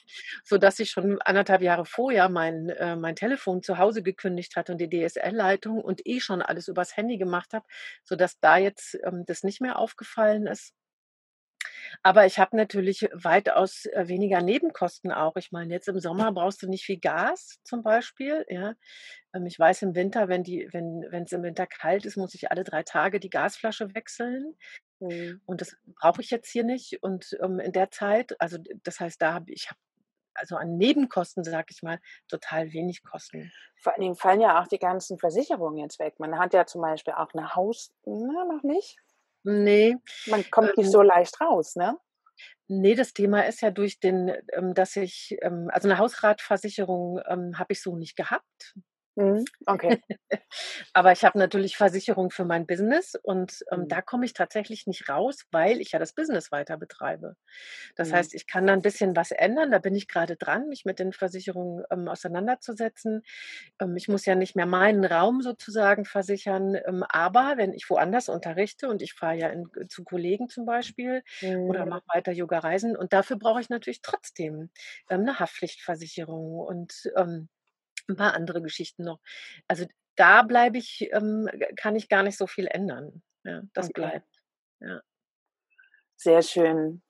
[0.43, 4.71] so dass ich schon anderthalb Jahre vorher mein, äh, mein Telefon zu Hause gekündigt hatte
[4.71, 7.65] und die DSL-Leitung und eh schon alles übers Handy gemacht habe,
[8.04, 10.73] sodass da jetzt ähm, das nicht mehr aufgefallen ist.
[12.05, 15.35] Aber ich habe natürlich weitaus äh, weniger Nebenkosten auch.
[15.37, 18.45] Ich meine, jetzt im Sommer brauchst du nicht viel Gas zum Beispiel.
[18.47, 18.75] Ja.
[19.33, 22.35] Ähm, ich weiß im Winter, wenn die, wenn wenn es im Winter kalt ist, muss
[22.35, 24.55] ich alle drei Tage die Gasflasche wechseln.
[24.99, 25.41] Mhm.
[25.47, 27.01] Und das brauche ich jetzt hier nicht.
[27.01, 29.77] Und ähm, in der Zeit, also das heißt, da habe ich hab
[30.35, 33.51] also an Nebenkosten, sag ich mal, total wenig Kosten.
[33.81, 36.19] Vor allen Dingen fallen ja auch die ganzen Versicherungen jetzt weg.
[36.19, 38.99] Man hat ja zum Beispiel auch eine Haus, na, noch nicht.
[39.45, 39.95] Nee.
[40.25, 41.97] Man kommt ähm, nicht so leicht raus, ne?
[42.67, 47.60] Nee, das Thema ist ja durch den, ähm, dass ich, ähm, also eine Hausratversicherung ähm,
[47.60, 48.73] habe ich so nicht gehabt.
[49.15, 50.01] Mhm, okay.
[50.93, 53.88] Aber ich habe natürlich Versicherung für mein Business und ähm, mhm.
[53.88, 57.36] da komme ich tatsächlich nicht raus, weil ich ja das Business weiter betreibe.
[57.95, 58.15] Das mhm.
[58.15, 59.71] heißt, ich kann da ein bisschen was ändern.
[59.71, 63.23] Da bin ich gerade dran, mich mit den Versicherungen ähm, auseinanderzusetzen.
[63.80, 66.75] Ähm, ich muss ja nicht mehr meinen Raum sozusagen versichern.
[66.86, 71.23] Ähm, aber wenn ich woanders unterrichte und ich fahre ja in, zu Kollegen zum Beispiel
[71.41, 71.89] oder mhm.
[71.89, 74.69] mache weiter Yoga-Reisen und dafür brauche ich natürlich trotzdem
[75.10, 77.47] ähm, eine Haftpflichtversicherung und ähm,
[78.09, 79.19] ein paar andere Geschichten noch.
[79.67, 83.21] Also da bleibe ich, ähm, kann ich gar nicht so viel ändern.
[83.43, 84.01] Ja, das okay.
[84.01, 84.41] bleibt.
[84.79, 85.01] Ja.
[86.15, 87.03] Sehr schön.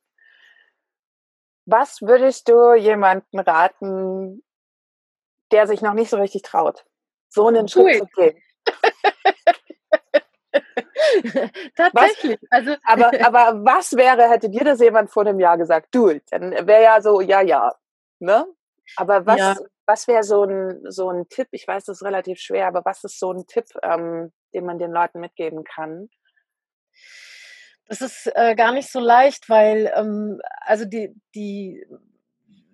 [1.65, 4.43] Was würdest du jemandem raten,
[5.51, 6.85] der sich noch nicht so richtig traut,
[7.29, 8.41] so einen Schritt zu gehen?
[11.75, 12.39] Tatsächlich.
[12.41, 15.87] Was, also, aber, aber was wäre, hätte dir das jemand vor einem Jahr gesagt?
[15.91, 17.73] Du, dann wäre ja so, ja, ja.
[18.19, 18.45] Ne?
[18.95, 19.55] Aber was, ja.
[19.85, 21.47] Was wäre so ein, so ein Tipp?
[21.51, 24.79] Ich weiß, das ist relativ schwer, aber was ist so ein Tipp, ähm, den man
[24.79, 26.09] den Leuten mitgeben kann?
[27.87, 31.85] Das ist äh, gar nicht so leicht, weil ähm, also die, die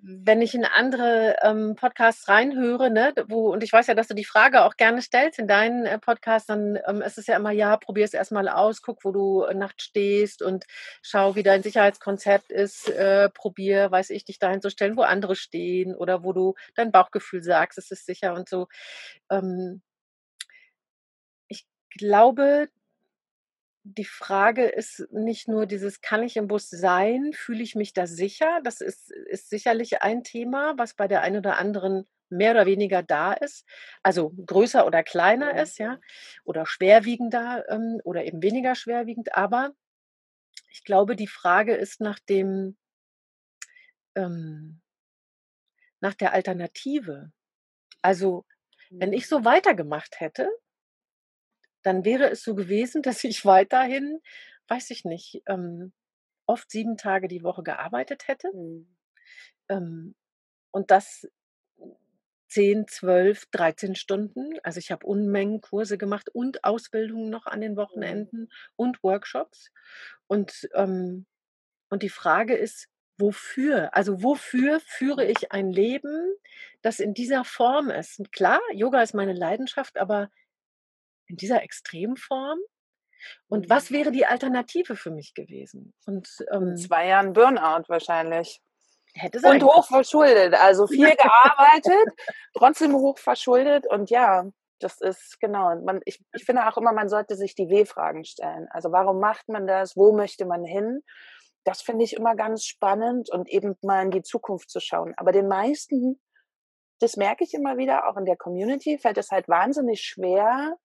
[0.03, 4.15] wenn ich in andere ähm, Podcasts reinhöre, ne, wo, und ich weiß ja, dass du
[4.15, 7.51] die Frage auch gerne stellst in deinen äh, Podcasts, dann ähm, ist es ja immer,
[7.51, 10.65] ja, probier es erstmal aus, guck, wo du äh, nachts stehst und
[11.03, 15.35] schau, wie dein Sicherheitskonzept ist, äh, probier, weiß ich, dich dahin zu stellen, wo andere
[15.35, 18.67] stehen oder wo du dein Bauchgefühl sagst, es ist sicher und so.
[19.29, 19.81] Ähm,
[21.47, 21.65] ich
[21.97, 22.69] glaube,
[23.83, 27.31] die Frage ist nicht nur dieses, kann ich im Bus sein?
[27.33, 28.59] Fühle ich mich da sicher?
[28.63, 33.03] Das ist, ist sicherlich ein Thema, was bei der einen oder anderen mehr oder weniger
[33.03, 33.67] da ist,
[34.03, 35.99] also größer oder kleiner ist, ja,
[36.45, 39.35] oder schwerwiegender ähm, oder eben weniger schwerwiegend.
[39.35, 39.73] Aber
[40.71, 42.77] ich glaube, die Frage ist nach dem,
[44.15, 44.81] ähm,
[45.99, 47.31] nach der Alternative.
[48.01, 48.45] Also,
[48.89, 50.49] wenn ich so weitergemacht hätte,
[51.83, 54.19] dann wäre es so gewesen, dass ich weiterhin,
[54.67, 55.93] weiß ich nicht, ähm,
[56.45, 58.51] oft sieben Tage die Woche gearbeitet hätte.
[58.53, 58.87] Mhm.
[59.69, 60.15] Ähm,
[60.71, 61.27] und das
[62.51, 64.59] 10, 12, 13 Stunden.
[64.63, 67.77] Also ich habe Unmengen Kurse gemacht und Ausbildungen noch an den mhm.
[67.77, 68.49] Wochenenden mhm.
[68.75, 69.71] und Workshops.
[70.27, 71.25] Und, ähm,
[71.89, 73.95] und die Frage ist, wofür?
[73.95, 76.33] Also wofür führe ich ein Leben,
[76.81, 78.19] das in dieser Form ist?
[78.19, 80.29] Und klar, Yoga ist meine Leidenschaft, aber
[81.31, 82.59] in dieser Extremform?
[83.47, 85.93] Und was wäre die Alternative für mich gewesen?
[86.05, 88.61] Und ähm, zwei Jahren Burnout wahrscheinlich.
[89.13, 92.15] Hätte sein und hoch verschuldet, also viel gearbeitet,
[92.53, 94.45] trotzdem hoch verschuldet und ja,
[94.79, 95.75] das ist genau.
[95.81, 98.67] Man, ich, ich finde auch immer, man sollte sich die W-Fragen stellen.
[98.71, 99.97] Also warum macht man das?
[99.97, 101.03] Wo möchte man hin?
[101.65, 105.13] Das finde ich immer ganz spannend und eben mal in die Zukunft zu schauen.
[105.17, 106.19] Aber den meisten,
[106.99, 110.77] das merke ich immer wieder, auch in der Community, fällt es halt wahnsinnig schwer,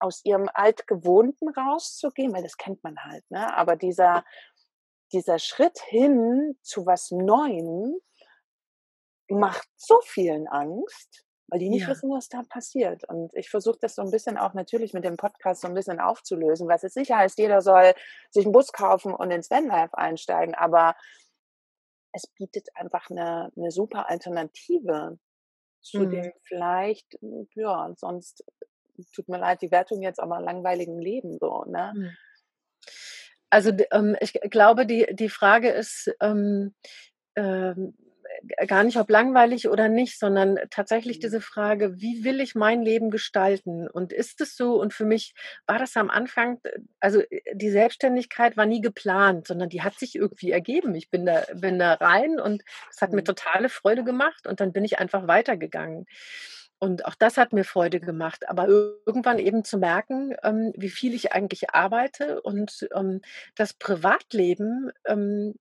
[0.00, 3.54] aus ihrem Altgewohnten rauszugehen, weil das kennt man halt, ne?
[3.56, 4.24] Aber dieser,
[5.12, 8.00] dieser Schritt hin zu was Neuem
[9.28, 11.88] macht so vielen Angst, weil die nicht ja.
[11.88, 13.08] wissen, was da passiert.
[13.08, 16.00] Und ich versuche das so ein bisschen auch natürlich mit dem Podcast so ein bisschen
[16.00, 17.94] aufzulösen, was es sicher heißt, jeder soll
[18.30, 20.96] sich einen Bus kaufen und ins Vanlife einsteigen, aber
[22.12, 25.18] es bietet einfach eine, eine super Alternative
[25.80, 26.10] zu mhm.
[26.10, 27.18] dem vielleicht,
[27.54, 28.44] ja, sonst
[29.14, 31.92] tut mir leid, die Wertung jetzt aber langweiligen Leben so, ne?
[31.94, 32.10] Hm.
[33.50, 36.74] Also ähm, ich glaube, die, die Frage ist ähm,
[37.34, 37.94] ähm,
[38.66, 41.20] gar nicht, ob langweilig oder nicht, sondern tatsächlich mhm.
[41.20, 43.88] diese Frage, wie will ich mein Leben gestalten?
[43.88, 44.80] Und ist es so?
[44.80, 45.34] Und für mich
[45.66, 46.60] war das am Anfang,
[47.00, 50.94] also die Selbstständigkeit war nie geplant, sondern die hat sich irgendwie ergeben.
[50.94, 53.26] Ich bin da, bin da rein und es hat mir mhm.
[53.26, 56.06] totale Freude gemacht und dann bin ich einfach weitergegangen.
[56.80, 58.48] Und auch das hat mir Freude gemacht.
[58.48, 58.66] Aber
[59.06, 63.20] irgendwann eben zu merken, ähm, wie viel ich eigentlich arbeite und ähm,
[63.54, 65.54] das Privatleben ähm,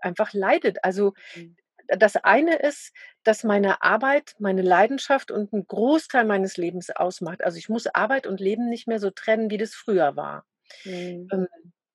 [0.00, 0.84] einfach leidet.
[0.84, 1.56] Also mhm.
[1.88, 2.92] das eine ist,
[3.24, 7.42] dass meine Arbeit, meine Leidenschaft und ein Großteil meines Lebens ausmacht.
[7.42, 10.44] Also ich muss Arbeit und Leben nicht mehr so trennen, wie das früher war.
[10.84, 11.28] Mhm.
[11.32, 11.48] Ähm,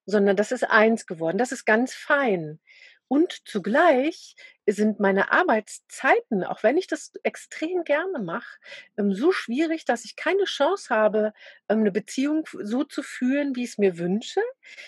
[0.05, 1.37] sondern das ist eins geworden.
[1.37, 2.59] Das ist ganz fein.
[3.07, 4.35] Und zugleich
[4.67, 8.57] sind meine Arbeitszeiten, auch wenn ich das extrem gerne mache,
[8.97, 11.33] ähm, so schwierig, dass ich keine Chance habe,
[11.69, 14.41] ähm, eine Beziehung so zu führen, wie ich es mir wünsche.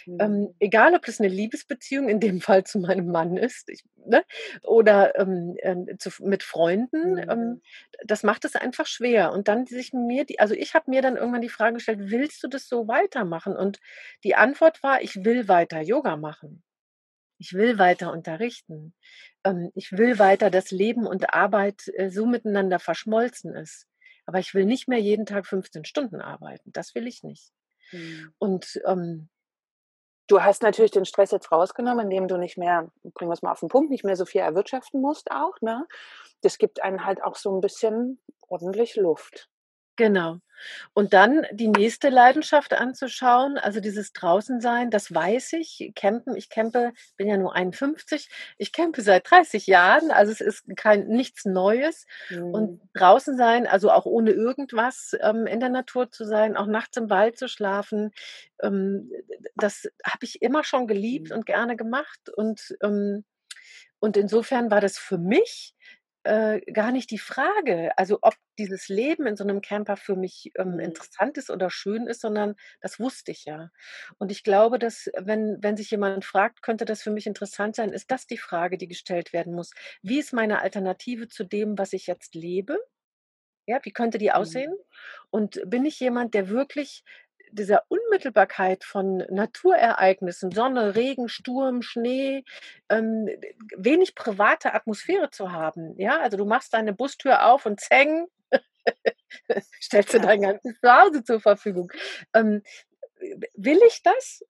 [0.08, 0.56] Ähm, mhm.
[0.60, 4.24] egal, ob das eine Liebesbeziehung in dem Fall zu meinem Mann ist ich, ne,
[4.64, 5.56] oder ähm,
[6.00, 7.16] zu, mit Freunden.
[7.16, 7.62] Mhm.
[8.06, 9.32] das macht es einfach schwer.
[9.32, 12.44] Und dann sich mir, die, also ich habe mir dann irgendwann die Frage gestellt, willst
[12.44, 13.56] du das so weitermachen?
[13.56, 13.80] Und
[14.24, 16.64] die Antwort war, ich will weiter Yoga machen.
[17.38, 18.94] Ich will weiter unterrichten.
[19.44, 23.88] Ähm, ich will weiter, dass Leben und Arbeit äh, so miteinander verschmolzen ist.
[24.26, 26.72] Aber ich will nicht mehr jeden Tag 15 Stunden arbeiten.
[26.74, 27.52] Das will ich nicht.
[27.92, 28.34] Mhm.
[28.40, 29.30] Und ähm,
[30.28, 33.52] du hast natürlich den Stress jetzt rausgenommen, indem du nicht mehr, bringen wir es mal
[33.52, 35.60] auf den Punkt, nicht mehr so viel erwirtschaften musst auch.
[35.62, 35.88] Ne?
[36.42, 39.50] Das gibt einen halt auch so ein bisschen ordentlich Luft.
[39.98, 40.40] Genau.
[40.94, 45.92] Und dann die nächste Leidenschaft anzuschauen, also dieses Draußensein, das weiß ich.
[45.96, 50.66] Campen, ich campe, bin ja nur 51, ich campe seit 30 Jahren, also es ist
[50.76, 52.06] kein nichts Neues.
[52.30, 52.54] Mhm.
[52.54, 56.98] Und draußen sein, also auch ohne irgendwas ähm, in der Natur zu sein, auch nachts
[56.98, 58.12] im Wald zu schlafen,
[58.62, 59.12] ähm,
[59.56, 61.38] das habe ich immer schon geliebt mhm.
[61.38, 62.30] und gerne gemacht.
[62.36, 63.26] Und, ähm,
[64.00, 65.76] und insofern war das für mich
[66.28, 70.52] äh, gar nicht die Frage, also ob dieses Leben in so einem Camper für mich
[70.58, 70.80] ähm, mhm.
[70.80, 73.70] interessant ist oder schön ist, sondern das wusste ich ja.
[74.18, 77.92] Und ich glaube, dass wenn, wenn sich jemand fragt, könnte das für mich interessant sein,
[77.92, 79.72] ist das die Frage, die gestellt werden muss.
[80.02, 82.78] Wie ist meine Alternative zu dem, was ich jetzt lebe?
[83.66, 84.72] Ja, wie könnte die aussehen?
[84.72, 84.84] Mhm.
[85.30, 87.04] Und bin ich jemand, der wirklich
[87.52, 92.44] dieser Unmittelbarkeit von Naturereignissen, Sonne, Regen, Sturm, Schnee,
[92.90, 93.30] ähm,
[93.76, 95.96] wenig private Atmosphäre zu haben.
[95.98, 98.28] Ja, also du machst deine Bustür auf und zeng,
[99.82, 101.92] stellst du dein ganzes Zuhause zur Verfügung.
[102.34, 102.64] Ähm,
[103.56, 104.44] will ich das?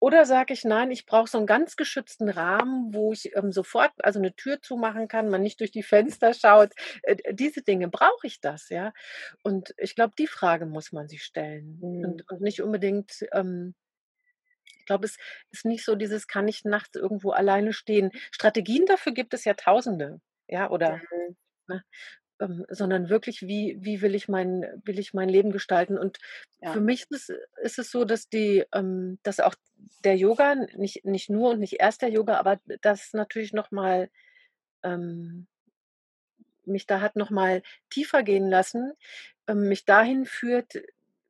[0.00, 3.92] Oder sage ich, nein, ich brauche so einen ganz geschützten Rahmen, wo ich ähm, sofort
[4.02, 6.72] also eine Tür zumachen kann, man nicht durch die Fenster schaut.
[7.02, 8.92] Äh, diese Dinge, brauche ich das, ja?
[9.42, 11.78] Und ich glaube, die Frage muss man sich stellen.
[11.82, 12.04] Mhm.
[12.04, 13.74] Und, und, nicht unbedingt, ähm,
[14.78, 15.16] Ich glaube, es
[15.50, 18.10] ist nicht so dieses, kann ich nachts irgendwo alleine stehen.
[18.30, 21.36] Strategien dafür gibt es ja Tausende, ja, oder, Mhm.
[21.68, 21.84] ne?
[22.40, 25.98] Ähm, sondern wirklich, wie wie will ich mein will ich mein Leben gestalten?
[25.98, 26.18] Und
[26.60, 26.72] Ja.
[26.72, 27.30] für mich ist
[27.62, 29.54] ist es so, dass die ähm, dass auch
[30.04, 34.10] der Yoga, nicht nicht nur und nicht erst der Yoga, aber das natürlich noch mal
[34.84, 35.48] ähm,
[36.64, 38.92] mich da hat noch mal tiefer gehen lassen,
[39.46, 40.74] ähm, mich dahin führt,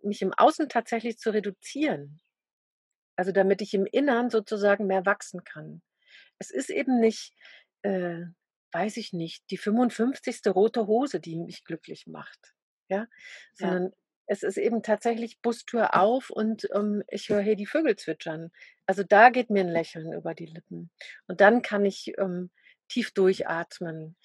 [0.03, 2.21] mich im Außen tatsächlich zu reduzieren.
[3.17, 5.83] Also, damit ich im Inneren sozusagen mehr wachsen kann.
[6.39, 7.35] Es ist eben nicht,
[7.83, 8.25] äh,
[8.73, 10.51] weiß ich nicht, die 55.
[10.51, 12.55] rote Hose, die mich glücklich macht,
[12.89, 13.07] ja?
[13.59, 13.81] Ja.
[13.81, 13.93] Sondern
[14.27, 18.51] es ist eben tatsächlich Bustür auf und, ähm, ich höre hier die Vögel zwitschern.
[18.87, 20.91] Also, da geht mir 'n Lächeln über die Lippen.
[21.29, 22.51] Und dann kann ich, ähm,
[22.89, 24.17] tief durchatmen.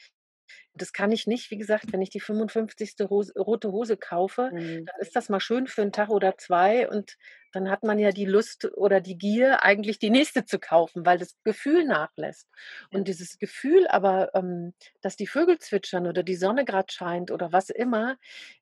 [0.77, 3.09] Das kann ich nicht, wie gesagt, wenn ich die 55.
[3.09, 4.89] Hose rote Hose kaufe, Mhm.
[4.91, 7.15] dann ist das mal schön für 'n Tag oder 2 und
[7.53, 11.17] dann hat man ja die Lust oder die Gier, eigentlich die nächste zu kaufen, weil
[11.17, 12.49] das Gefühl nachlässt.
[12.91, 12.99] Ja.
[12.99, 17.53] Und dieses Gefühl aber, ähm, dass die Vögel zwitschern oder die Sonne grad scheint oder
[17.53, 18.17] was immer,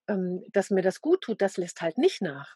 [0.07, 2.55] ähm, dass mir das gut tut, das lässt halt nicht nach.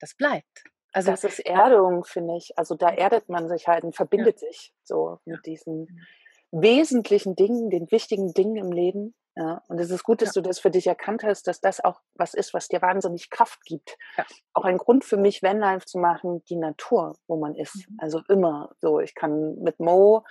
[0.00, 0.64] Das bleibt.
[0.94, 2.56] Also, Das ist Erdung, finde ich.
[2.56, 4.26] Also, da erdet man sich halt und Ja.
[4.26, 5.38] verbindet sich so Ja.
[5.38, 6.06] mit diesen Mhm.
[6.52, 9.62] Wesentlichen Dingen, den wichtigen Dingen im Leben, ja.
[9.68, 10.32] Und es ist gut, Ja.
[10.32, 13.30] dass du das für dich erkannt hast, dass das auch was ist, was dir wahnsinnig
[13.30, 13.98] Kraft gibt.
[14.18, 14.26] Ja.
[14.54, 17.88] Auch ein Grund für mich, Vanlife zu machen, die Natur, wo man ist.
[17.88, 17.98] Mhm.
[17.98, 19.00] Also, immer so.
[19.00, 20.24] Ich kann mit Mo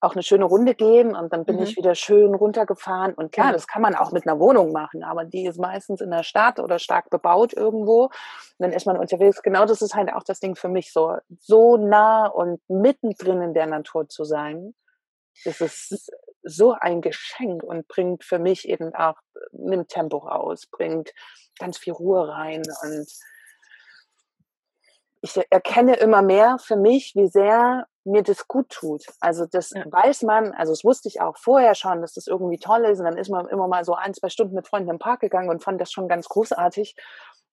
[0.00, 1.62] auch 'ne schöne Runde gehen und dann bin Mhm.
[1.62, 3.14] ich wieder schön runtergefahren.
[3.14, 3.54] Und klar, Genau.
[3.54, 6.60] das kann man auch mit 'ner Wohnung machen, aber die ist meistens in der Stadt
[6.60, 8.04] oder stark bebaut irgendwo.
[8.06, 8.12] Und
[8.60, 9.42] dann ist man unterwegs.
[9.42, 13.54] Genau das ist halt auch das Ding für mich so so nah und mittendrin in
[13.54, 14.74] der Natur zu sein.
[15.44, 16.10] Das ist
[16.42, 19.16] so ein Geschenk und bringt für mich eben auch
[19.52, 21.12] nimmt Tempo raus, bringt
[21.58, 23.08] ganz viel Ruhe rein und
[25.24, 29.04] ich erkenne immer mehr für mich, wie sehr mir das gut tut.
[29.20, 29.84] Also, das Ja.
[29.88, 33.04] weiß man also, das wusste ich auch vorher schon, dass das irgendwie toll ist und
[33.04, 35.62] dann ist man immer mal so 1, 2 Stunden mit Freunden im Park gegangen und
[35.62, 36.96] fand das schon ganz großartig.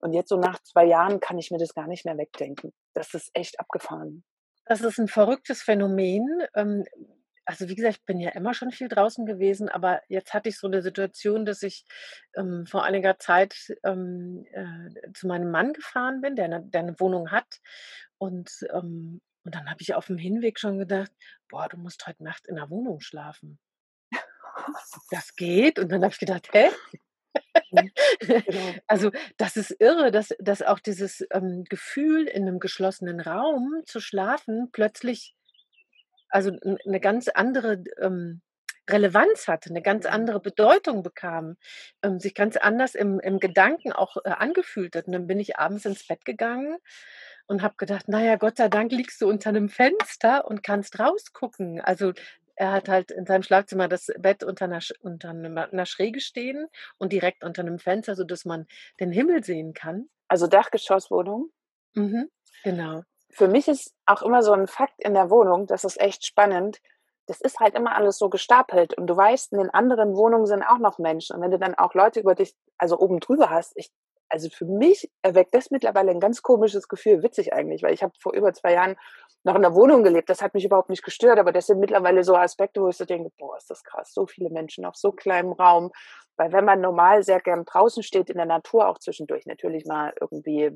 [0.00, 2.72] Und jetzt so nach 2 Jahren kann ich mir das gar nicht mehr wegdenken.
[2.94, 4.24] Das ist echt abgefahren.
[4.66, 6.26] Das ist 'n verrücktes Phänomen.
[7.50, 10.56] Also, wie gesagt, ich bin ja immer schon viel draußen gewesen, aber jetzt hatte ich
[10.56, 11.84] so 'ne Situation, dass ich,
[12.36, 16.94] ähm, vor einiger Zeit, ähm, äh, zu meinem Mann gefahren bin, der 'ne der 'ne
[17.00, 17.58] Wohnung hat.
[18.18, 21.10] Und, ähm und dann habe ich aufm Hinweg schon gedacht:
[21.48, 23.58] „Boah, du musst heute Nacht in der Wohnung schlafen.“
[25.10, 25.78] Das geht?
[25.78, 26.70] Und dann habe ich gedacht: „Hä?“
[27.72, 27.92] Mhm.
[28.44, 28.80] Genau.
[28.88, 34.00] Also, das ist irre, dass dass auch dieses, ähm, Gefühl, in 'nem geschlossenen Raum zu
[34.00, 35.34] schlafen, plötzlich
[36.30, 38.42] also, 'n 'ne ganz andere ähm,
[38.90, 40.12] Relevanz hatte, 'ne ganz Mhm.
[40.12, 41.56] andere Bedeutung bekam,
[42.02, 45.06] ähm, sich ganz anders im im Gedanken auch, äh, angefühlt hat.
[45.06, 46.78] Und dann bin ich abends ins Bett gegangen
[47.48, 50.98] und habe gedacht: „Na ja, Gott sei Dank liegst du unter 'nem Fenster und kannst
[51.00, 52.12] rausgucken.“ Also,
[52.56, 56.20] er hat halt in seinem Schlafzimmer das Bett unter 'ner Sch unter 'ner 'ner Schräge
[56.20, 56.66] stehen
[56.98, 58.66] und direkt unter 'nem Fenster, sodass man
[59.00, 60.08] den Himmel sehen kann.
[60.28, 61.50] Also, Dachgeschosswohnung?
[61.96, 62.30] Mhm,
[62.62, 63.02] genau.
[63.32, 66.80] Für mich ist auch immer so 'n Fakt in der Wohnung, das ist echt spannend.
[67.26, 70.64] Das ist halt immer alles so gestapelt und du weißt, in den anderen Wohnungen sind
[70.64, 71.36] auch noch Menschen.
[71.36, 73.90] Und wenn du dann auch Leute über dich also, oben drüber hast, ich
[74.32, 77.22] also, für mich erweckt das mittlerweile 'n ganz komisches Gefühl.
[77.22, 78.96] Witzig eigentlich, weil ich habe vor über 2 Jahren
[79.44, 80.28] noch in 'ner Wohnung gelebt.
[80.28, 83.04] Das hat mich überhaupt nicht gestört, aber das sind mittlerweile so Aspekte, wo ich so
[83.04, 85.90] denke: „Boah, ist das krass, so viele Menschen auf so kleinem Raum.“
[86.36, 90.12] Weil wenn man normal sehr gern draußen steht in der Natur, auch zwischendurch natürlich mal
[90.20, 90.70] irgendwie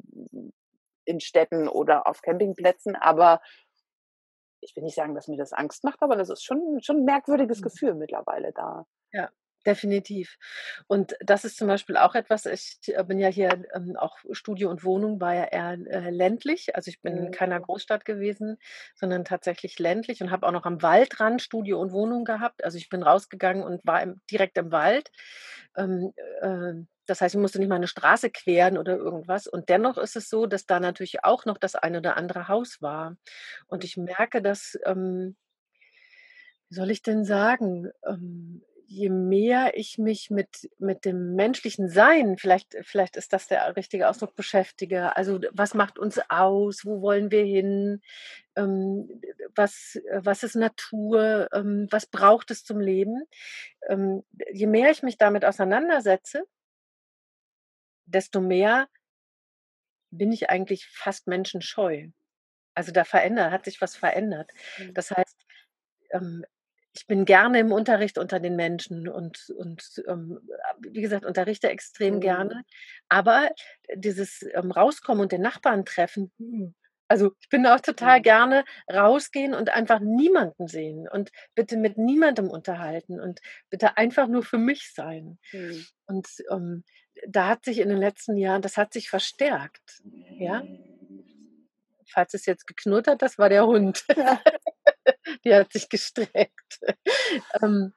[1.04, 3.40] in Städten oder auf Campingplätzen, aber
[4.60, 7.04] ich will nicht sagen, dass mir das Angst macht, aber das ist schon schon 'n
[7.04, 7.62] merkwürdiges Mhm.
[7.62, 8.84] Gefühl mittlerweile da.
[9.12, 9.30] Ja,
[9.66, 10.36] definitiv.
[10.88, 14.70] Und das ist zum Beispiel auch etwas ich, äh, bin ja hier, ähm, auch Studio
[14.70, 16.74] und Wohnung war ja eher, äh, ländlich.
[16.76, 17.30] Also, ich bin in Mhm.
[17.30, 18.58] keiner Großstadt gewesen,
[18.94, 22.64] sondern tatsächlich ländlich und habe auch noch am Waldrand Studio und Wohnung gehabt.
[22.64, 25.10] Also, ich bin rausgegangen und war im direkt im Wald.
[25.76, 26.74] Ähm, äh,
[27.06, 29.46] das heißt, ich musste nicht mal 'ne Straße queren oder irgendwas.
[29.46, 32.82] Und dennoch ist es so, dass da natürlich auch noch das ein oder andere Haus
[32.82, 33.16] war.
[33.68, 35.36] Und ich merke, dass, ähm
[36.70, 42.36] wie soll ich denn sagen, ähm, je mehr ich mich mit mit dem menschlichen Sein,
[42.38, 45.16] vielleicht vielleicht ist das der richtige Ausdruck, beschäftige.
[45.16, 46.84] Also, was macht uns aus?
[46.84, 48.02] Wo wollen wir hin?
[48.56, 49.08] Ähm,
[49.54, 51.48] was was ist Natur?
[51.52, 53.24] Ähm, was braucht es zum Leben?
[53.88, 56.44] Ähm, je mehr ich mich damit auseinandersetze
[58.06, 58.88] desto mehr
[60.10, 62.08] bin ich eigentlich fast menschenscheu.
[62.74, 64.50] Also, da veränder hat sich was verändert.
[64.78, 64.94] Mhm.
[64.94, 65.46] Das heißt,
[66.12, 66.44] ähm,
[66.94, 70.40] ich bin gerne im Unterricht unter den Menschen und und, ähm,
[70.80, 72.20] wie gesagt, unterrichte extrem Mhm.
[72.20, 72.64] gerne.
[73.08, 73.50] Aber
[73.96, 76.74] dieses, ähm, Rauskommen und den Nachbarn treffen, hm
[77.08, 82.50] Also ich bin auch total gerne rausgehen und einfach niemanden sehen und bitte mit niemandem
[82.50, 83.40] unterhalten und
[83.70, 85.38] bitte einfach nur für mich sein.
[85.52, 85.86] Mhm.
[86.06, 86.84] Und ähm,
[87.26, 90.02] da hat sich in den letzten Jahren, das hat sich verstärkt.
[90.38, 90.62] Ja.
[92.06, 94.04] Falls es jetzt geknurrt hat, das war der Hund.
[94.16, 94.40] Ja.
[95.44, 96.80] Die hat sich gestreckt.
[97.62, 97.92] ähm,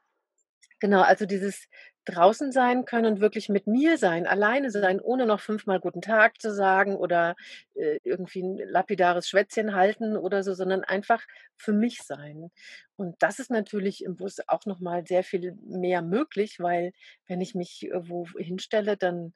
[0.80, 1.68] genau, also dieses
[2.08, 6.42] draußen sein können und wirklich mit mir sein, alleine sein, ohne noch fünfmal guten Tag
[6.42, 7.36] zu sagen oder
[7.76, 11.24] äh, irgendwie ein lapidares Schwätzchen halten oder so, sondern einfach
[11.56, 12.52] für mich sein.
[12.96, 16.94] Und das ist natürlich im Bus auch nochmal sehr viel mehr möglich, weil
[17.28, 19.34] wenn ich mich irgendwo hinstelle, dann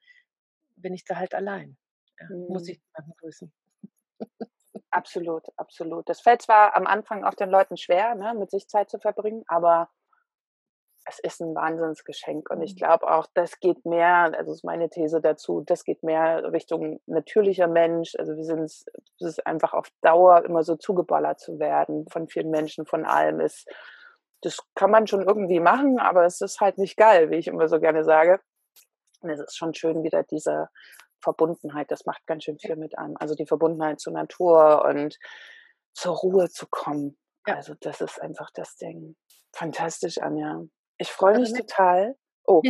[0.76, 1.78] bin ich da halt allein.
[2.20, 2.48] Ja, mhm.
[2.48, 3.52] Muss ich jemanden grüßen.
[4.92, 6.08] Absolut, absolut.
[6.10, 9.44] Das fällt zwar am Anfang auch den Leuten schwer, ne, mit sich Zeit zu verbringen,
[9.48, 9.90] aber
[11.06, 12.50] es ist ein Wahnsinnsgeschenk.
[12.50, 12.78] Und ich mhm.
[12.78, 17.68] glaube auch, das geht mehr, also ist meine These dazu, das geht mehr Richtung natürlicher
[17.68, 18.16] Mensch.
[18.18, 18.86] Also wir sind es
[19.20, 23.68] ist einfach auf Dauer immer so zugeballert zu werden von vielen Menschen, von allem ist.
[24.42, 27.68] Das kann man schon irgendwie machen, aber es ist halt nicht geil, wie ich immer
[27.68, 28.40] so gerne sage.
[29.22, 30.70] Und es ist schon schön wieder diese
[31.22, 33.16] Verbundenheit, das macht ganz schön viel mit einem.
[33.18, 35.20] Also die Verbundenheit zur Natur und
[35.94, 37.18] zur Ruhe zu kommen.
[37.46, 37.56] Ja.
[37.56, 39.16] Also das ist einfach das Ding.
[39.54, 40.64] Fantastisch, Anja.
[41.02, 42.16] Ich freue mich also total.
[42.46, 42.62] Oh,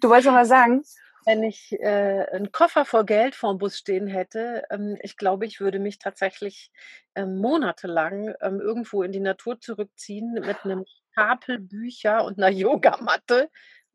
[0.00, 0.82] du wolltest noch mal sagen?
[1.26, 5.60] Wenn ich äh, einen Koffer voll Geld vorm Bus stehen hätte, ähm, ich glaube, ich
[5.60, 6.70] würde mich tatsächlich
[7.16, 13.50] ähm, monatelang ähm, irgendwo in die Natur zurückziehen mit einem Stapel Bücher und einer Yogamatte.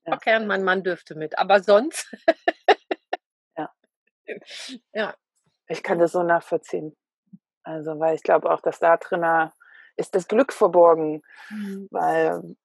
[0.05, 0.13] Ja.
[0.13, 2.13] Okay, mein Mann dürfte mit, aber sonst.
[3.57, 3.71] ja.
[4.93, 5.15] ja.
[5.67, 6.95] Ich kann das so nachvollziehen.
[7.63, 9.25] Also, weil ich glaube auch, dass da drin
[9.95, 11.87] ist das Glück verborgen, mhm.
[11.89, 12.55] weil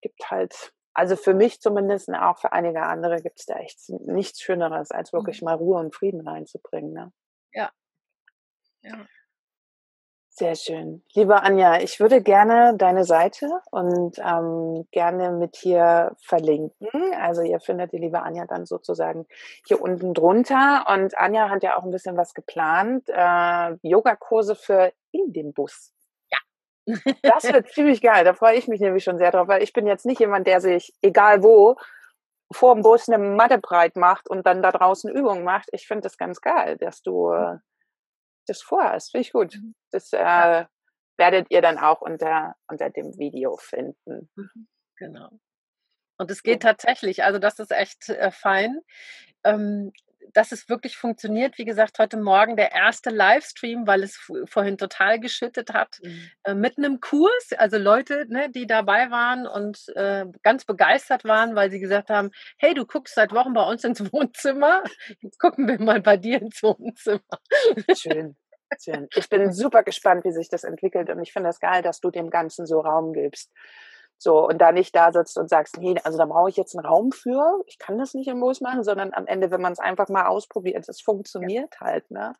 [0.00, 3.88] gibt halt, also für mich zumindest und auch für einige andere gibt es da echt
[3.88, 5.46] nichts Schöneres, als wirklich mhm.
[5.46, 6.92] mal Ruhe und Frieden reinzubringen.
[6.92, 7.12] Ne?
[7.52, 7.70] Ja.
[8.82, 9.06] Ja.
[10.32, 11.02] Sehr schön.
[11.12, 16.88] Liebe Anja, ich würde gerne deine Seite und ähm, gerne mit hier verlinken.
[17.20, 19.26] Also ihr findet die liebe Anja dann sozusagen
[19.66, 20.86] hier unten drunter.
[20.88, 23.08] Und Anja hat ja auch ein bisschen was geplant.
[23.08, 25.92] Äh, Yogakurse für in dem Bus.
[27.22, 28.24] Das wird ziemlich geil.
[28.24, 30.60] Da freue ich mich nämlich schon sehr drauf, weil ich bin jetzt nicht jemand, der
[30.60, 31.76] sich, egal wo,
[32.52, 35.68] vor dem Bus eine Matte breit macht und dann da draußen Übungen macht.
[35.72, 37.58] Ich finde das ganz geil, dass du äh,
[38.46, 39.12] das vorhast.
[39.12, 39.54] Finde ich gut.
[39.54, 39.74] Mhm.
[39.90, 40.64] Das äh,
[41.16, 44.30] werdet ihr dann auch unter, unter dem Video finden.
[44.34, 44.68] Mhm.
[44.96, 45.30] Genau.
[46.18, 48.80] Und es geht tatsächlich, also das ist echt äh, fein.
[49.44, 49.92] Ähm,
[50.32, 51.58] dass es wirklich funktioniert.
[51.58, 56.30] Wie gesagt, heute Morgen der erste Livestream, weil es vorhin total geschüttet hat, mhm.
[56.44, 57.52] äh, mit einem Kurs.
[57.56, 62.30] Also Leute, ne, die dabei waren und äh, ganz begeistert waren, weil sie gesagt haben,
[62.58, 64.82] hey, du guckst seit Wochen bei uns ins Wohnzimmer.
[65.20, 67.20] Jetzt gucken wir mal bei dir ins Wohnzimmer.
[67.96, 68.36] Schön.
[68.80, 69.08] Schön.
[69.16, 72.00] Ich bin super gespannt, wie sich das entwickelt und ich finde es das geil, dass
[72.00, 73.50] du dem Ganzen so Raum gibst.
[74.22, 76.84] So, und da nicht da sitzt und sagst, nee, also da brauche ich jetzt einen
[76.84, 79.78] Raum für, ich kann das nicht im Bus machen, sondern am Ende, wenn man es
[79.78, 81.86] einfach mal ausprobiert, es funktioniert ja.
[81.86, 82.34] halt, ne?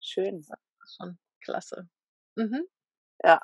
[0.00, 0.44] Schön.
[0.96, 1.88] Schon klasse.
[2.34, 2.66] Mhm.
[3.22, 3.40] Ja.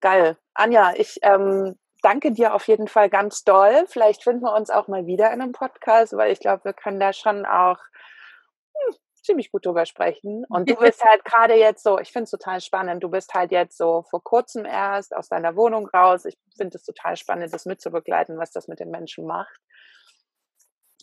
[0.00, 0.38] Geil.
[0.54, 3.84] Anja, ich ähm, danke dir auf jeden Fall ganz doll.
[3.86, 6.98] Vielleicht finden wir uns auch mal wieder in einem Podcast, weil ich glaube, wir können
[6.98, 7.78] da schon auch
[9.26, 10.44] ziemlich gut drüber sprechen.
[10.48, 13.52] Und du bist halt gerade jetzt so, ich finde es total spannend, du bist halt
[13.52, 16.24] jetzt so vor kurzem erst aus deiner Wohnung raus.
[16.24, 19.60] Ich finde es total spannend, das mitzubegleiten, was das mit den Menschen macht.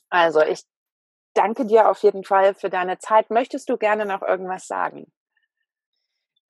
[0.09, 0.63] Also ich
[1.33, 3.29] danke dir auf jeden Fall für deine Zeit.
[3.29, 5.11] Möchtest du gerne noch irgendwas sagen?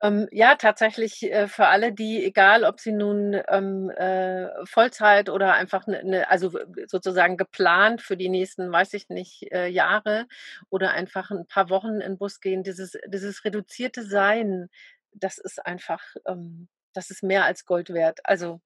[0.04, 5.54] Ähm, ja, tatsächlich äh, für alle, die, egal ob sie nun ähm, äh, Vollzeit oder
[5.54, 6.52] einfach ne, ne, also
[6.88, 10.28] sozusagen geplant für die nächsten, weiß ich nicht, äh, Jahre
[10.70, 14.70] oder einfach ein paar Wochen in den Bus gehen, dieses, dieses reduzierte Sein,
[15.14, 18.20] das ist einfach, ähm, das ist mehr als Gold wert.
[18.26, 18.60] Also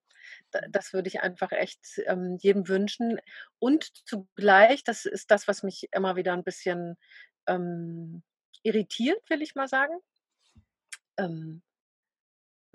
[0.72, 3.20] das würde ich einfach echt ähm, jedem wünschen.
[3.60, 6.98] Und zugleich, das ist das, was mich immer wieder ein bisschen
[7.48, 8.24] ähm,
[8.64, 10.00] irritiert, will ich mal sagen
[11.18, 11.62] ähm,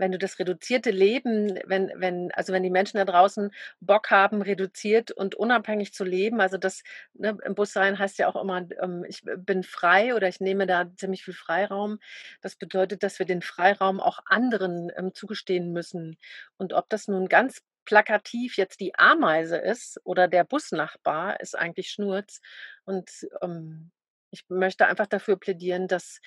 [0.02, 4.42] wenn du das reduzierte Leben, wenn, wenn, also wenn die Menschen da draußen Bock haben,
[4.42, 6.82] reduziert und unabhängig zu leben, also das
[7.14, 10.66] ne, im Bus sein heißt ja auch immer, ähm, ich bin frei oder ich nehme
[10.66, 11.98] da ziemlich viel Freiraum.
[12.40, 16.16] Das bedeutet, dass wir den Freiraum auch anderen ähm, zugestehen müssen.
[16.56, 21.90] Und ob das nun ganz plakativ jetzt die Ameise ist oder der Busnachbar, ist eigentlich
[21.90, 22.40] Schnurz.
[22.84, 23.10] Und
[23.42, 23.92] ähm,
[24.30, 26.20] ich möchte einfach dafür plädieren, dass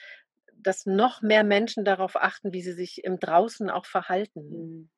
[0.58, 4.42] dass noch mehr Menschen darauf achten, wie sie sich im Draußen auch verhalten.
[4.50, 4.90] Mhm.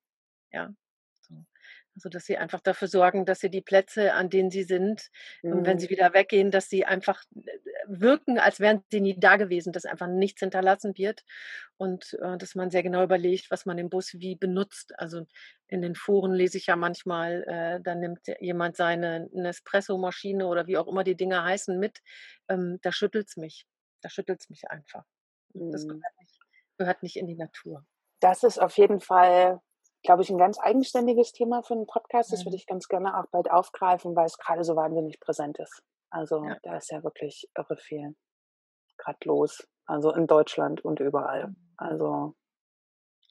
[0.52, 0.74] Ja.
[1.98, 5.10] Also, dass sie einfach dafür sorgen, dass sie die Plätze, an denen sie sind,
[5.42, 5.66] mhm.
[5.66, 7.42] wenn sie wieder weggehen, dass sie einfach äh,
[7.88, 11.24] wirken, als wären sie nie da gewesen, dass einfach nichts hinterlassen wird
[11.78, 14.94] und äh, dass man sehr genau überlegt, was man im Bus wie benutzt.
[15.00, 15.26] Also
[15.70, 20.78] in den Foren lese ich ja manchmal, äh, da nimmt jemand seine Nespresso-Maschine oder wie
[20.78, 22.02] auch immer die Dinge heißen mit.
[22.48, 23.66] Ähm, da schüttelt es mich.
[24.02, 25.04] Da schüttelt es mich einfach.
[25.54, 25.90] Das Mhm.
[25.90, 26.40] gehört nicht,
[26.78, 27.86] gehört nicht in die Natur.
[28.20, 29.62] Das ist auf jeden Fall,
[30.04, 32.32] glaube ich, ein ganz eigenständiges Thema für einen Podcast.
[32.32, 32.60] Das würde Mhm.
[32.60, 35.82] ich ganz gerne auch bald aufgreifen, weil es gerade so wahnsinnig präsent ist.
[36.10, 36.58] Also Ja.
[36.64, 38.16] da ist ja wirklich irre viel
[38.98, 39.68] gerade los.
[39.86, 41.50] Also in Deutschland und überall.
[41.50, 41.74] Mhm.
[41.78, 42.36] Also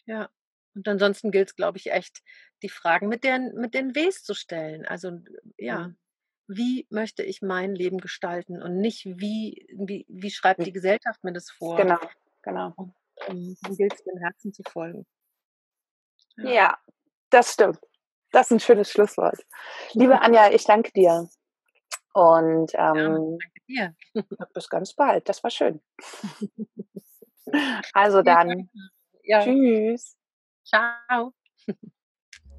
[0.07, 0.31] Ja.
[0.75, 2.23] Und ansonsten gilt es, glaube ich, echt,
[2.63, 4.87] die Fragen mit den, mit den Ws zu stellen.
[4.87, 5.11] Also
[5.59, 5.97] ja, Mhm.
[6.49, 11.23] Wie möchte ich mein Leben gestalten und nicht, wie, wie, wie schreibt Wie- die Gesellschaft
[11.25, 11.77] mir das vor?
[11.77, 11.99] genau,
[12.43, 12.75] genau.
[13.29, 15.07] Ähm, Dann gilt es, dem Herzen zu folgen.
[16.37, 16.51] Ja.
[16.51, 16.79] Ja,
[17.31, 17.79] das stimmt.
[18.31, 19.39] Das ist ein schönes Schlusswort.
[19.95, 21.29] Liebe Anja, ich danke dir.
[22.13, 23.97] Und Ja, ähm, danke dir.
[24.55, 25.29] bis ganz bald.
[25.29, 25.81] Das war schön.
[27.93, 28.69] Also dann,
[29.23, 30.17] Ja, tschüss.
[30.65, 31.33] ciao.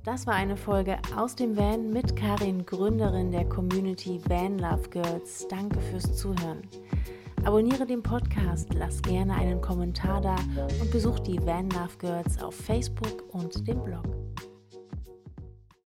[0.07, 5.45] Das war eine Folge aus dem Van mit Karin, Gründerin der Community Van Love Girls.
[5.49, 6.61] Danke fürs Zuhören.
[7.43, 10.37] Abonniere den Podcast, lass gerne einen Kommentar da
[10.81, 14.05] und besuch die Van Love Girls auf Facebook und dem Blog.